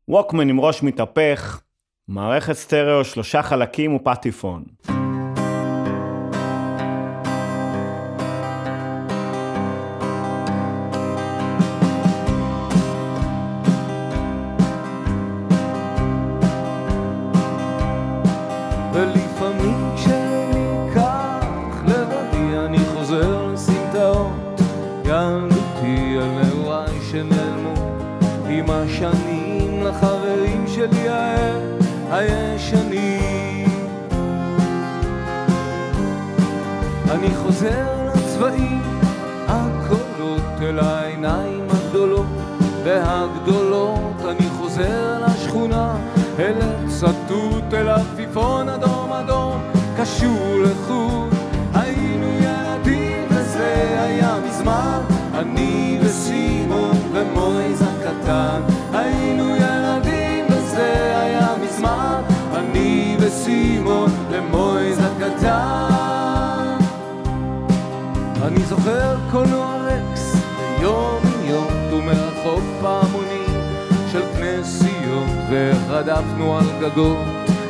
ווקמן 0.08 0.48
עם 0.48 0.60
ראש 0.60 0.82
מתהפך, 0.82 1.60
מערכת 2.08 2.52
סטריאו 2.52 3.04
שלושה 3.04 3.42
חלקים 3.42 3.94
ופטיפון. 3.94 4.64
חוזר 37.58 38.10
לצבעים 38.14 38.82
הקולות 39.48 40.62
אל 40.62 40.78
העיניים 40.78 41.66
הגדולות 41.70 42.26
והגדולות 42.84 44.20
אני 44.28 44.48
חוזר 44.58 45.24
לשכונה 45.26 45.96
אל 46.38 46.54
הצטוט 46.60 47.74
אל 47.74 47.88
עפיפון 47.88 48.68
אדום 48.68 49.12
אדום 49.12 49.62
קשור 49.96 50.58
לחוט. 50.64 51.32
היינו 51.74 52.26
ילדים 52.26 53.26
וזה 53.30 53.96
היה 54.02 54.36
מזמן 54.48 55.00
אני 55.34 55.98
וסימון 56.02 56.96
ומויז 57.12 57.82
הקטן 57.82 58.60
ורדפנו 75.96 76.58
על 76.58 76.64
גגות 76.80 77.16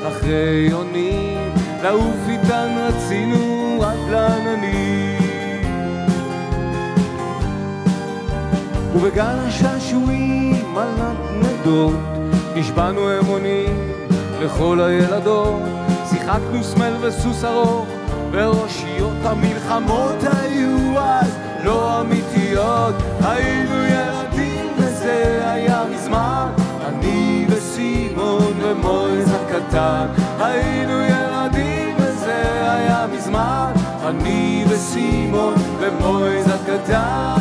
אחרי 0.09 0.69
יונים 0.71 1.39
לעוף 1.83 2.29
איתן 2.29 2.77
רצינו 2.79 3.83
עד 3.85 4.11
לעננים. 4.11 5.19
ובגל 8.95 9.37
השעשועים 9.39 10.77
על 10.77 10.89
נדנדות 11.39 11.95
נשבענו 12.57 13.19
אמונים 13.19 13.91
לכל 14.41 14.81
הילדות. 14.81 15.63
שיחקנו 16.11 16.65
סמל 16.65 16.93
וסוס 17.01 17.45
ארוך 17.45 17.87
ואושיות 18.31 19.17
המלחמות 19.25 20.17
היו 20.23 20.99
אז 21.01 21.37
לא 21.65 22.01
אמיתיות. 22.01 22.95
היינו 23.21 23.75
ילדים 23.85 24.67
וזה 24.79 25.43
היה 25.45 25.85
מזמן. 25.95 26.49
אני 26.87 27.36
וסימון 28.27 28.53
ומויז 28.63 29.29
הקטן. 29.35 30.07
היינו 30.39 31.01
ילדים 31.01 31.97
וזה 31.99 32.73
היה 32.73 33.07
מזמן. 33.13 33.73
אני 34.07 34.65
וסימון 34.69 35.55
ומויז 35.81 36.47
הקטן. 36.49 37.37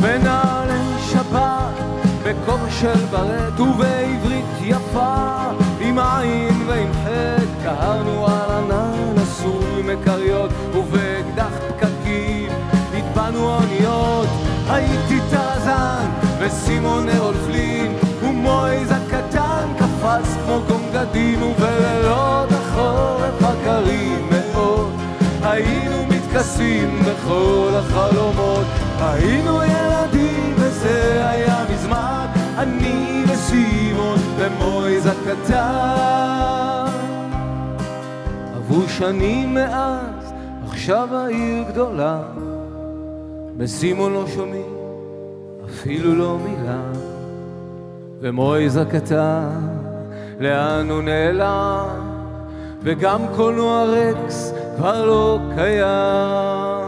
בנעלי 0.00 0.98
שבת, 1.10 1.74
בכובע 2.22 2.70
של 2.70 3.06
ברט 3.10 3.60
ובעברית 3.60 4.44
יפה, 4.60 5.34
עם 5.80 5.98
עין 5.98 6.62
ועם 6.66 6.92
חטא, 7.04 7.62
קהרנו 7.62 8.26
על 8.26 8.50
ענן 8.50 9.22
עשוי 9.22 9.82
מכריות, 9.84 10.50
ובאקדח 10.74 11.52
פקקים 11.68 12.52
הטבענו 12.94 13.54
אוניות. 13.54 14.28
הייתי 14.68 15.20
טרזן 15.30 16.06
וסימון 16.40 17.08
ארול 17.08 17.34
קפץ 20.14 20.36
כמו 20.44 20.58
גונגדין, 20.68 21.42
ובלילות 21.42 22.48
החורף 22.52 23.42
הקרים 23.42 24.28
מאוד, 24.30 24.92
היינו 25.42 25.96
מתכסים 26.08 27.00
בכל 27.00 27.70
החלומות, 27.74 28.66
היינו 29.00 29.62
ילדים 29.62 30.54
וזה 30.56 31.28
היה 31.28 31.64
מזמן, 31.74 32.26
אני 32.58 33.24
וסימון 33.28 34.18
ומויז 34.36 35.06
הקטן. 35.06 36.86
עברו 38.56 38.88
שנים 38.88 39.54
מאז, 39.54 40.32
עכשיו 40.68 41.08
העיר 41.12 41.64
גדולה, 41.68 42.22
בסימון 43.56 44.12
לא 44.12 44.24
שומעים 44.26 44.74
אפילו 45.64 46.14
לא 46.14 46.38
מילה, 46.44 46.82
ומויז 48.20 48.76
הקטן, 48.76 49.83
לאן 50.40 50.90
הוא 50.90 51.02
נעלם? 51.02 52.14
וגם 52.82 53.20
קולנוע 53.36 53.84
רקס 53.84 54.52
כבר 54.76 55.06
לא 55.06 55.38
קיים. 55.56 56.84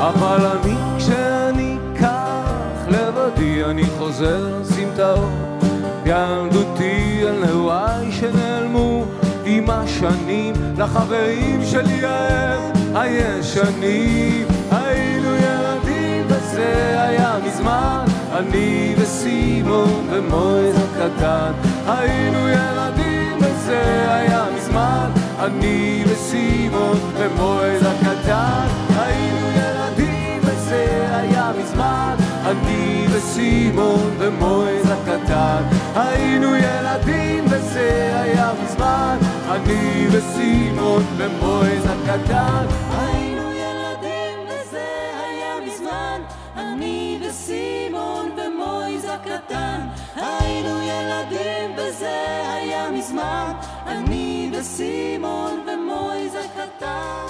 אבל 0.00 0.46
אני, 0.46 0.74
כשאני 0.98 1.78
כך 2.00 2.86
לבדי, 2.88 3.64
אני 3.64 3.84
חוזר 3.98 4.60
לסמטאות. 4.60 5.50
ילדותי 6.06 7.22
על 7.28 7.44
נעוריי 7.44 8.12
שנעלמו 8.12 9.04
עם 9.44 9.70
השנים 9.70 10.54
לחברים 10.78 11.60
שלי 11.64 12.06
ההם 12.06 12.72
הישנים. 12.94 14.46
היינו 14.70 15.34
ילדים 15.34 16.24
וזה 16.26 17.02
היה 17.02 17.34
מזמן, 17.46 18.04
אני 18.32 18.94
וסימון 19.60 20.06
ומויז 20.10 20.76
הקטן. 20.76 21.52
היינו 21.86 22.48
ילדים 22.48 23.38
וזה 23.40 24.14
היה 24.14 24.44
מזמן, 24.56 25.10
אני 25.38 26.04
וסימון 26.06 26.98
ומויז 27.16 27.82
הקטן. 27.82 28.66
היינו 28.98 29.46
ילדים 29.50 30.40
וזה 30.42 31.08
היה 31.12 31.50
מזמן, 31.62 32.14
אני 32.46 33.06
וסימון 33.10 34.10
ומויז 34.18 34.86
הקטן. 34.90 35.62
היינו 35.94 36.56
ילדים 36.56 37.44
וזה 37.50 38.10
היה 38.22 38.50
מזמן, 38.64 39.16
אני 39.50 40.06
וסימון 40.10 41.02
ומויז 41.16 41.84
הקטן. 41.84 42.64
הקטן. 49.20 49.88
היינו 50.16 50.82
ילדים 50.82 51.74
וזה 51.76 52.52
היה 52.54 52.90
מזמן. 52.90 53.52
אני 53.86 54.50
וסימון 54.52 55.66
ומויז 55.66 56.34
הקטן. 56.34 57.26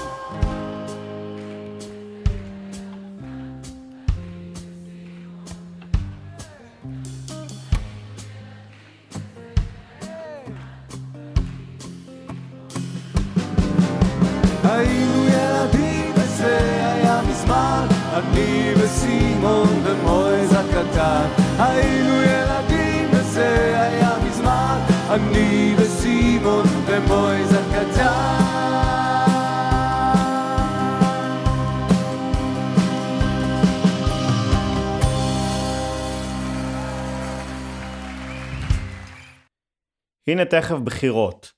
הנה 40.31 40.45
תכף 40.45 40.77
בחירות. 40.77 41.53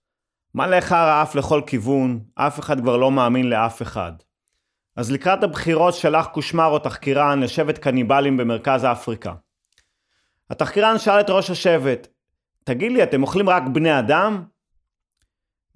מלא 0.55 0.81
חרא 0.81 1.23
עף 1.23 1.35
לכל 1.35 1.61
כיוון, 1.67 2.21
אף 2.35 2.61
אחד 2.61 2.81
כבר 2.81 2.97
לא 2.97 3.11
מאמין 3.11 3.51
לאף 3.51 3.83
אחד. 3.83 4.13
אז 4.97 5.13
לקראת 5.13 5.43
הבחירות 5.43 5.95
שלח 5.95 6.27
קושמרו 6.27 6.79
תחקירן 6.79 7.41
לשבט 7.41 7.79
קניבלים 7.79 8.37
במרכז 8.37 8.85
אפריקה. 8.85 9.35
התחקירן 10.51 10.99
שאל 10.99 11.21
את 11.21 11.31
ראש 11.31 11.51
השבט, 11.51 12.09
תגיד 12.65 12.93
לי, 12.93 13.03
אתם 13.03 13.23
אוכלים 13.23 13.49
רק 13.49 13.63
בני 13.73 13.99
אדם? 13.99 14.43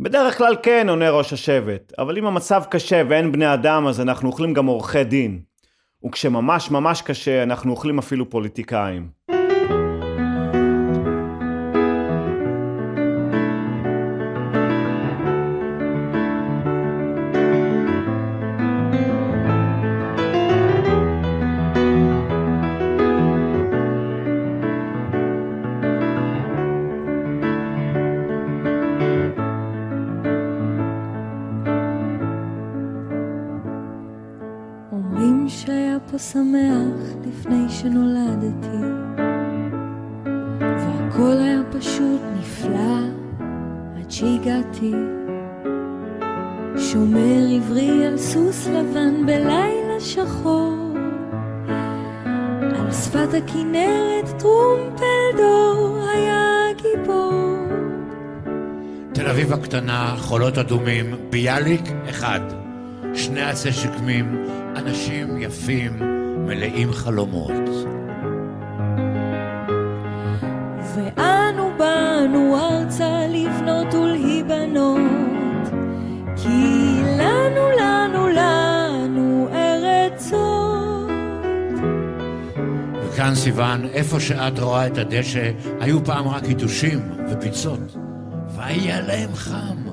בדרך 0.01 0.38
כלל 0.38 0.57
כן, 0.62 0.88
עונה 0.88 1.11
ראש 1.11 1.32
השבט, 1.32 1.92
אבל 1.99 2.18
אם 2.18 2.26
המצב 2.26 2.62
קשה 2.70 3.03
ואין 3.09 3.32
בני 3.32 3.55
אדם, 3.55 3.86
אז 3.86 4.01
אנחנו 4.01 4.28
אוכלים 4.28 4.53
גם 4.53 4.66
עורכי 4.66 5.05
דין. 5.05 5.40
וכשממש 6.07 6.70
ממש 6.70 7.03
קשה, 7.03 7.42
אנחנו 7.42 7.70
אוכלים 7.70 7.99
אפילו 7.99 8.30
פוליטיקאים. 8.30 9.09
אומרים 34.93 35.49
שהיה 35.49 35.99
פה 36.11 36.18
שמח 36.18 37.16
לפני 37.28 37.68
שנולדתי 37.68 38.87
והכל 40.61 41.37
היה 41.41 41.61
פשוט 41.70 42.20
נפלא 42.39 42.99
עד 43.97 44.11
שהגעתי 44.11 44.93
שומר 46.76 47.47
עברי 47.57 48.07
על 48.07 48.18
סוס 48.18 48.66
לבן 48.66 49.26
בלילה 49.26 50.01
שחור 50.01 50.95
על 52.76 52.93
שפת 52.93 53.28
הכנרת 53.34 54.28
טרומפלדור 54.39 56.07
היה 56.14 56.66
גיבור 56.76 57.57
תל 59.12 59.28
אביב 59.28 59.53
הקטנה, 59.53 60.14
חולות 60.18 60.59
אדומים, 60.59 61.14
ביאליק 61.30 61.82
אחד. 62.11 62.41
שני 63.14 63.43
עצי 63.43 63.72
שקמים, 63.72 64.45
אנשים 64.87 65.39
יפים, 65.39 65.93
מלאים 66.47 66.93
חלומות. 66.93 67.53
ואנו 70.95 71.70
באנו 71.78 72.57
ארצה 72.59 73.26
לבנות 73.28 73.95
ולהיבנות 73.95 75.01
כי 76.37 77.01
לנו 77.18 77.70
לנו 77.80 78.28
לנו 78.28 79.49
ארץ 79.53 80.28
זאת 80.28 81.11
וכאן 83.05 83.34
סיוון, 83.34 83.84
איפה 83.84 84.20
שאת 84.20 84.59
רואה 84.59 84.87
את 84.87 84.99
הדשא, 84.99 85.51
היו 85.80 86.05
פעם 86.05 86.28
רק 86.28 86.49
יתושים 86.49 87.01
וביצות. 87.28 87.97
והיה 88.57 89.01
להם 89.01 89.34
חם. 89.34 89.86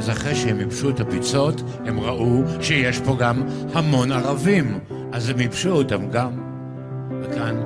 אז 0.00 0.10
אחרי 0.10 0.34
שהם 0.34 0.60
ייבשו 0.60 0.90
את 0.90 1.00
הביצות, 1.00 1.62
הם 1.86 2.00
ראו 2.00 2.42
שיש 2.60 2.98
פה 2.98 3.16
גם 3.18 3.42
המון 3.74 4.12
ערבים. 4.12 4.78
אז 5.12 5.28
הם 5.28 5.40
ייבשו 5.40 5.70
אותם 5.70 6.10
גם. 6.10 6.30
וכאן, 7.20 7.62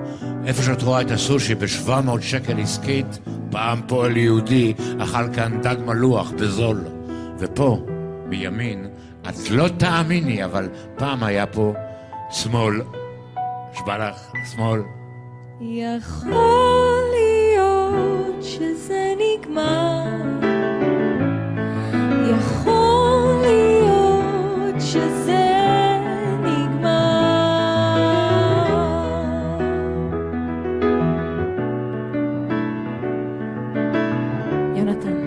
איפה 0.46 0.62
שאת 0.62 0.82
רואה 0.82 1.00
את 1.00 1.10
הסושי 1.10 1.54
ב-700 1.54 2.20
שקל 2.20 2.60
עסקית, 2.60 3.18
פעם 3.50 3.80
פועל 3.86 4.16
יהודי 4.16 4.74
אכל 4.98 5.34
כאן 5.34 5.60
דג 5.62 5.76
מלוח 5.86 6.30
בזול. 6.30 6.84
ופה, 7.38 7.86
מימין, 8.28 8.86
את 9.28 9.50
לא 9.50 9.68
תאמיני, 9.68 10.44
אבל 10.44 10.68
פעם 10.96 11.22
היה 11.22 11.46
פה 11.46 11.74
שמאל. 12.30 12.80
נשבע 13.72 14.08
לך, 14.08 14.32
שמאל. 14.54 14.80
יכול 15.60 17.04
להיות 17.14 18.42
שזה 18.42 19.14
נגמר 19.18 20.43
יכול 22.38 23.42
להיות 23.42 24.80
שזה 24.80 25.44
נגמר. 26.42 27.14
יונתן. 34.76 35.18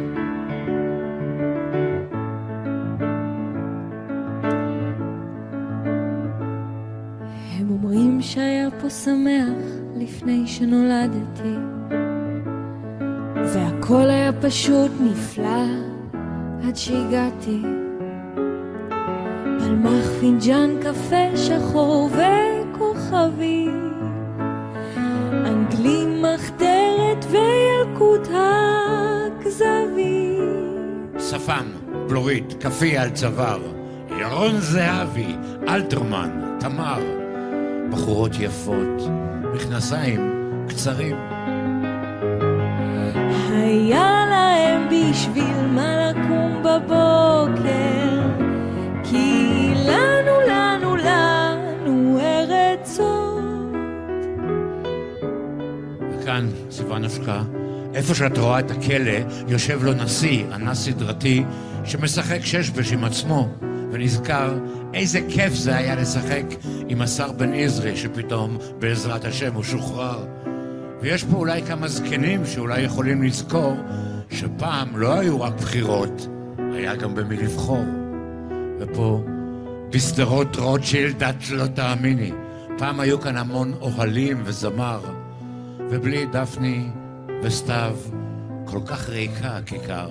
הם 7.60 7.70
אומרים 7.70 8.22
שהיה 8.22 8.70
פה 8.82 8.90
שמח 8.90 9.64
לפני 9.96 10.48
שנולדתי 10.48 11.56
והכל 13.54 14.10
היה 14.10 14.32
פשוט 14.42 14.92
נפלא 15.02 15.97
עד 16.68 16.76
שהגעתי. 16.76 17.62
פלמח 19.60 20.06
פינג'אן 20.20 20.70
קפה 20.82 21.38
שחור 21.38 22.10
וכוכבי. 22.12 23.68
אנגלי 25.32 26.06
מחתרת 26.22 27.26
וילקוט 27.30 28.28
הכזבים. 29.40 30.42
שפם, 31.20 31.66
בלורית, 32.10 32.54
כפי 32.60 32.98
על 32.98 33.10
צוואר, 33.10 33.62
ירון 34.20 34.58
זהבי, 34.58 35.36
אלתרמן, 35.68 36.58
תמר, 36.60 37.02
בחורות 37.92 38.32
יפות, 38.40 39.02
מכנסיים 39.54 40.32
קצרים. 40.70 41.16
היה 43.52 44.26
להם 44.30 44.88
בשביל 44.90 45.68
מה 45.76 46.12
לקום 46.12 46.27
בבוקר 46.78 48.22
כי 49.04 49.74
לנו 49.76 50.42
לנו 50.50 50.96
לנו 50.96 52.20
ארץ 52.20 52.98
זאת 52.98 53.76
וכאן, 56.12 56.50
סיוון 56.72 57.06
השקה, 57.06 57.42
איפה 57.94 58.16
שאת 58.16 58.38
רואה 58.38 58.60
את 58.60 58.72
הכלא, 58.72 59.18
יושב 59.48 59.84
לו 59.84 59.94
נשיא, 59.94 60.46
אנס 60.56 60.86
סדרתי, 60.86 61.44
שמשחק 61.84 62.46
ששבש 62.46 62.94
עם 62.94 63.04
עצמו, 63.04 63.50
ונזכר 63.92 64.60
איזה 64.94 65.20
כיף 65.30 65.54
זה 65.54 65.76
היה 65.76 65.96
לשחק 65.96 66.46
עם 66.88 67.02
השר 67.02 67.32
בן 67.32 67.54
עזרי, 67.54 67.98
שפתאום, 67.98 68.58
בעזרת 68.80 69.26
השם, 69.26 69.54
הוא 69.54 69.64
שוחרר. 69.64 70.26
ויש 71.02 71.24
פה 71.24 71.38
אולי 71.38 71.62
כמה 71.62 71.88
זקנים 71.88 72.46
שאולי 72.46 72.82
יכולים 72.82 73.24
לזכור 73.24 73.78
שפעם 74.30 74.98
לא 74.98 75.20
היו 75.20 75.42
רק 75.42 75.54
בחירות, 75.54 76.28
היה 76.78 76.96
גם 76.96 77.16
במי 77.16 77.38
לבחור. 77.38 77.86
ופה, 78.80 79.22
בשדרות 79.90 80.56
רוטשילד, 80.56 81.24
את 81.24 81.50
לא 81.52 81.68
תאמיני, 81.68 82.32
פעם 82.78 83.00
היו 83.00 83.22
כאן 83.22 83.38
המון 83.38 83.74
אוהלים 83.82 84.42
וזמר, 84.44 85.00
ובלי 85.90 86.26
דפני 86.26 86.90
וסתיו, 87.44 87.96
כל 88.66 88.80
כך 88.86 89.10
ריקה 89.10 89.58
הכיכר. 89.58 90.10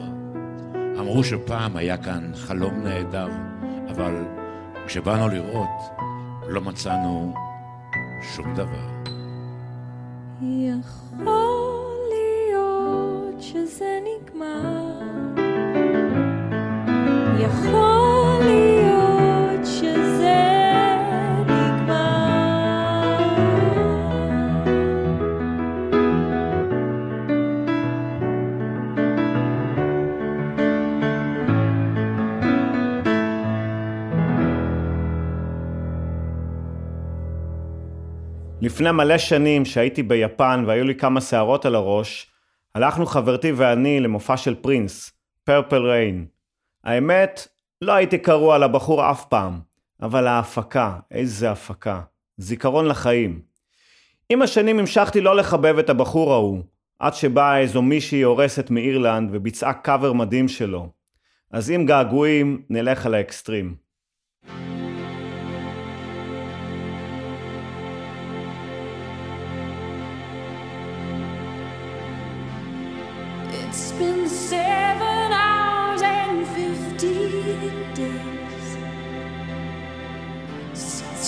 אמרו 0.98 1.24
שפעם 1.24 1.76
היה 1.76 1.96
כאן 1.96 2.30
חלום 2.34 2.74
נהדר, 2.74 3.28
אבל 3.90 4.14
כשבאנו 4.86 5.28
לראות, 5.28 5.68
לא 6.48 6.60
מצאנו 6.60 7.34
שום 8.34 8.54
דבר. 8.54 8.96
יכול 10.42 11.45
לפני 38.76 38.92
מלא 38.92 39.18
שנים 39.18 39.64
שהייתי 39.64 40.02
ביפן 40.02 40.64
והיו 40.66 40.84
לי 40.84 40.94
כמה 40.94 41.20
שערות 41.20 41.64
על 41.66 41.74
הראש, 41.74 42.30
הלכנו 42.74 43.06
חברתי 43.06 43.52
ואני 43.52 44.00
למופע 44.00 44.36
של 44.36 44.54
פרינס, 44.54 45.12
פרפל 45.44 45.82
ריין. 45.82 46.35
האמת, 46.86 47.48
לא 47.82 47.92
הייתי 47.92 48.18
קרוע 48.18 48.58
לבחור 48.58 49.10
אף 49.10 49.24
פעם, 49.24 49.60
אבל 50.02 50.26
ההפקה, 50.26 50.96
איזה 51.10 51.50
הפקה. 51.50 52.00
זיכרון 52.36 52.86
לחיים. 52.86 53.40
עם 54.30 54.42
השנים 54.42 54.78
המשכתי 54.78 55.20
לא 55.20 55.36
לחבב 55.36 55.78
את 55.78 55.90
הבחור 55.90 56.32
ההוא, 56.32 56.62
עד 56.98 57.14
שבאה 57.14 57.58
איזו 57.58 57.82
מישהי 57.82 58.22
הורסת 58.22 58.70
מאירלנד 58.70 59.30
וביצעה 59.32 59.72
קאבר 59.72 60.12
מדהים 60.12 60.48
שלו. 60.48 60.88
אז 61.50 61.70
עם 61.70 61.86
געגועים, 61.86 62.62
נלך 62.70 63.06
על 63.06 63.14
האקסטרים. 63.14 63.74
It's 73.50 73.92
been 73.98 74.28
seven 74.28 75.05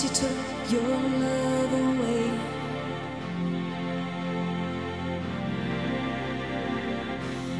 you 0.03 0.09
took 0.09 0.71
your 0.71 0.81
love 0.81 1.73
away. 1.73 2.31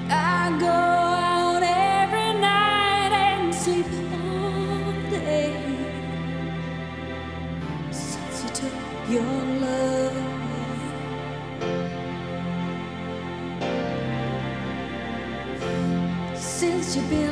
I 0.10 0.58
go 0.60 0.68
out 0.68 1.64
every 1.64 2.34
night 2.40 3.12
and 3.12 3.54
sleep 3.54 3.86
all 4.14 4.94
day 5.10 5.54
since 7.92 8.44
you 8.44 8.50
took 8.62 8.74
your 9.10 9.34
love 9.66 10.16
away. 10.16 10.30
Since 16.36 16.96
you've 16.96 17.10
been 17.10 17.29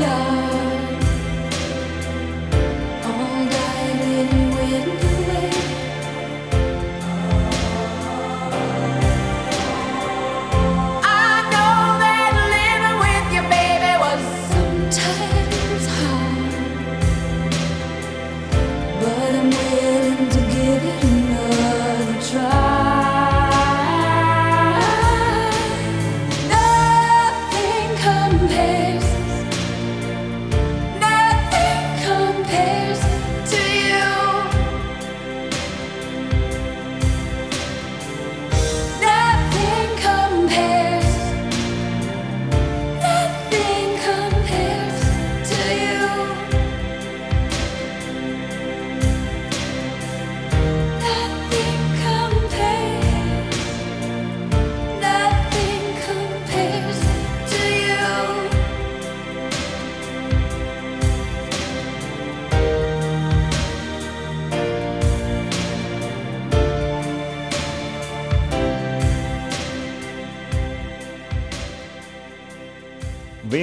Yeah. 0.00 0.39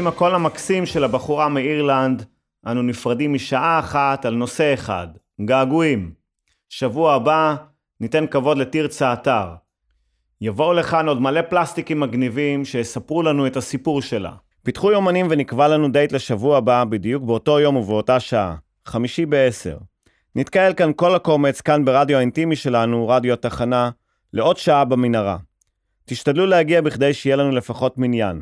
הקול 0.08 0.36
המקסים 0.36 0.86
של 0.86 1.04
הבחורה 1.04 1.50
מאירלנד, 1.50 2.26
אנו 2.68 2.82
נפרדים 2.82 3.34
משעה 3.34 3.80
אחת 3.80 4.26
על 4.26 4.36
נושא 4.36 4.74
אחד, 4.74 5.08
געגועים. 5.42 6.12
שבוע 6.70 7.14
הבא 7.14 7.56
ניתן 8.02 8.28
כבוד 8.28 8.58
לתרצה 8.58 9.14
אתר. 9.14 9.48
יבואו 10.42 10.74
לכאן 10.74 11.08
עוד 11.08 11.22
מלא 11.22 11.42
פלסטיקים 11.42 12.00
מגניבים 12.00 12.66
שיספרו 12.66 13.24
לנו 13.24 13.48
את 13.48 13.58
הסיפור 13.58 14.02
שלה. 14.02 14.32
פיתחו 14.64 14.92
יומנים 14.92 15.28
ונקבע 15.30 15.68
לנו 15.68 15.92
דייט 15.92 16.12
לשבוע 16.12 16.58
הבא 16.58 16.84
בדיוק 16.84 17.24
באותו 17.24 17.60
יום 17.60 17.76
ובאותה 17.76 18.20
שעה, 18.20 18.56
חמישי 18.86 19.26
בעשר. 19.26 19.78
נתקהל 20.36 20.74
כאן 20.74 20.92
כל 20.96 21.16
הקומץ, 21.16 21.62
כאן 21.62 21.86
ברדיו 21.86 22.18
האינטימי 22.18 22.56
שלנו, 22.56 23.08
רדיו 23.08 23.34
התחנה, 23.34 23.90
לעוד 24.34 24.58
שעה 24.58 24.86
במנהרה. 24.86 25.38
תשתדלו 26.06 26.46
להגיע 26.46 26.82
בכדי 26.82 27.14
שיהיה 27.14 27.36
לנו 27.36 27.52
לפחות 27.52 27.98
מניין. 27.98 28.42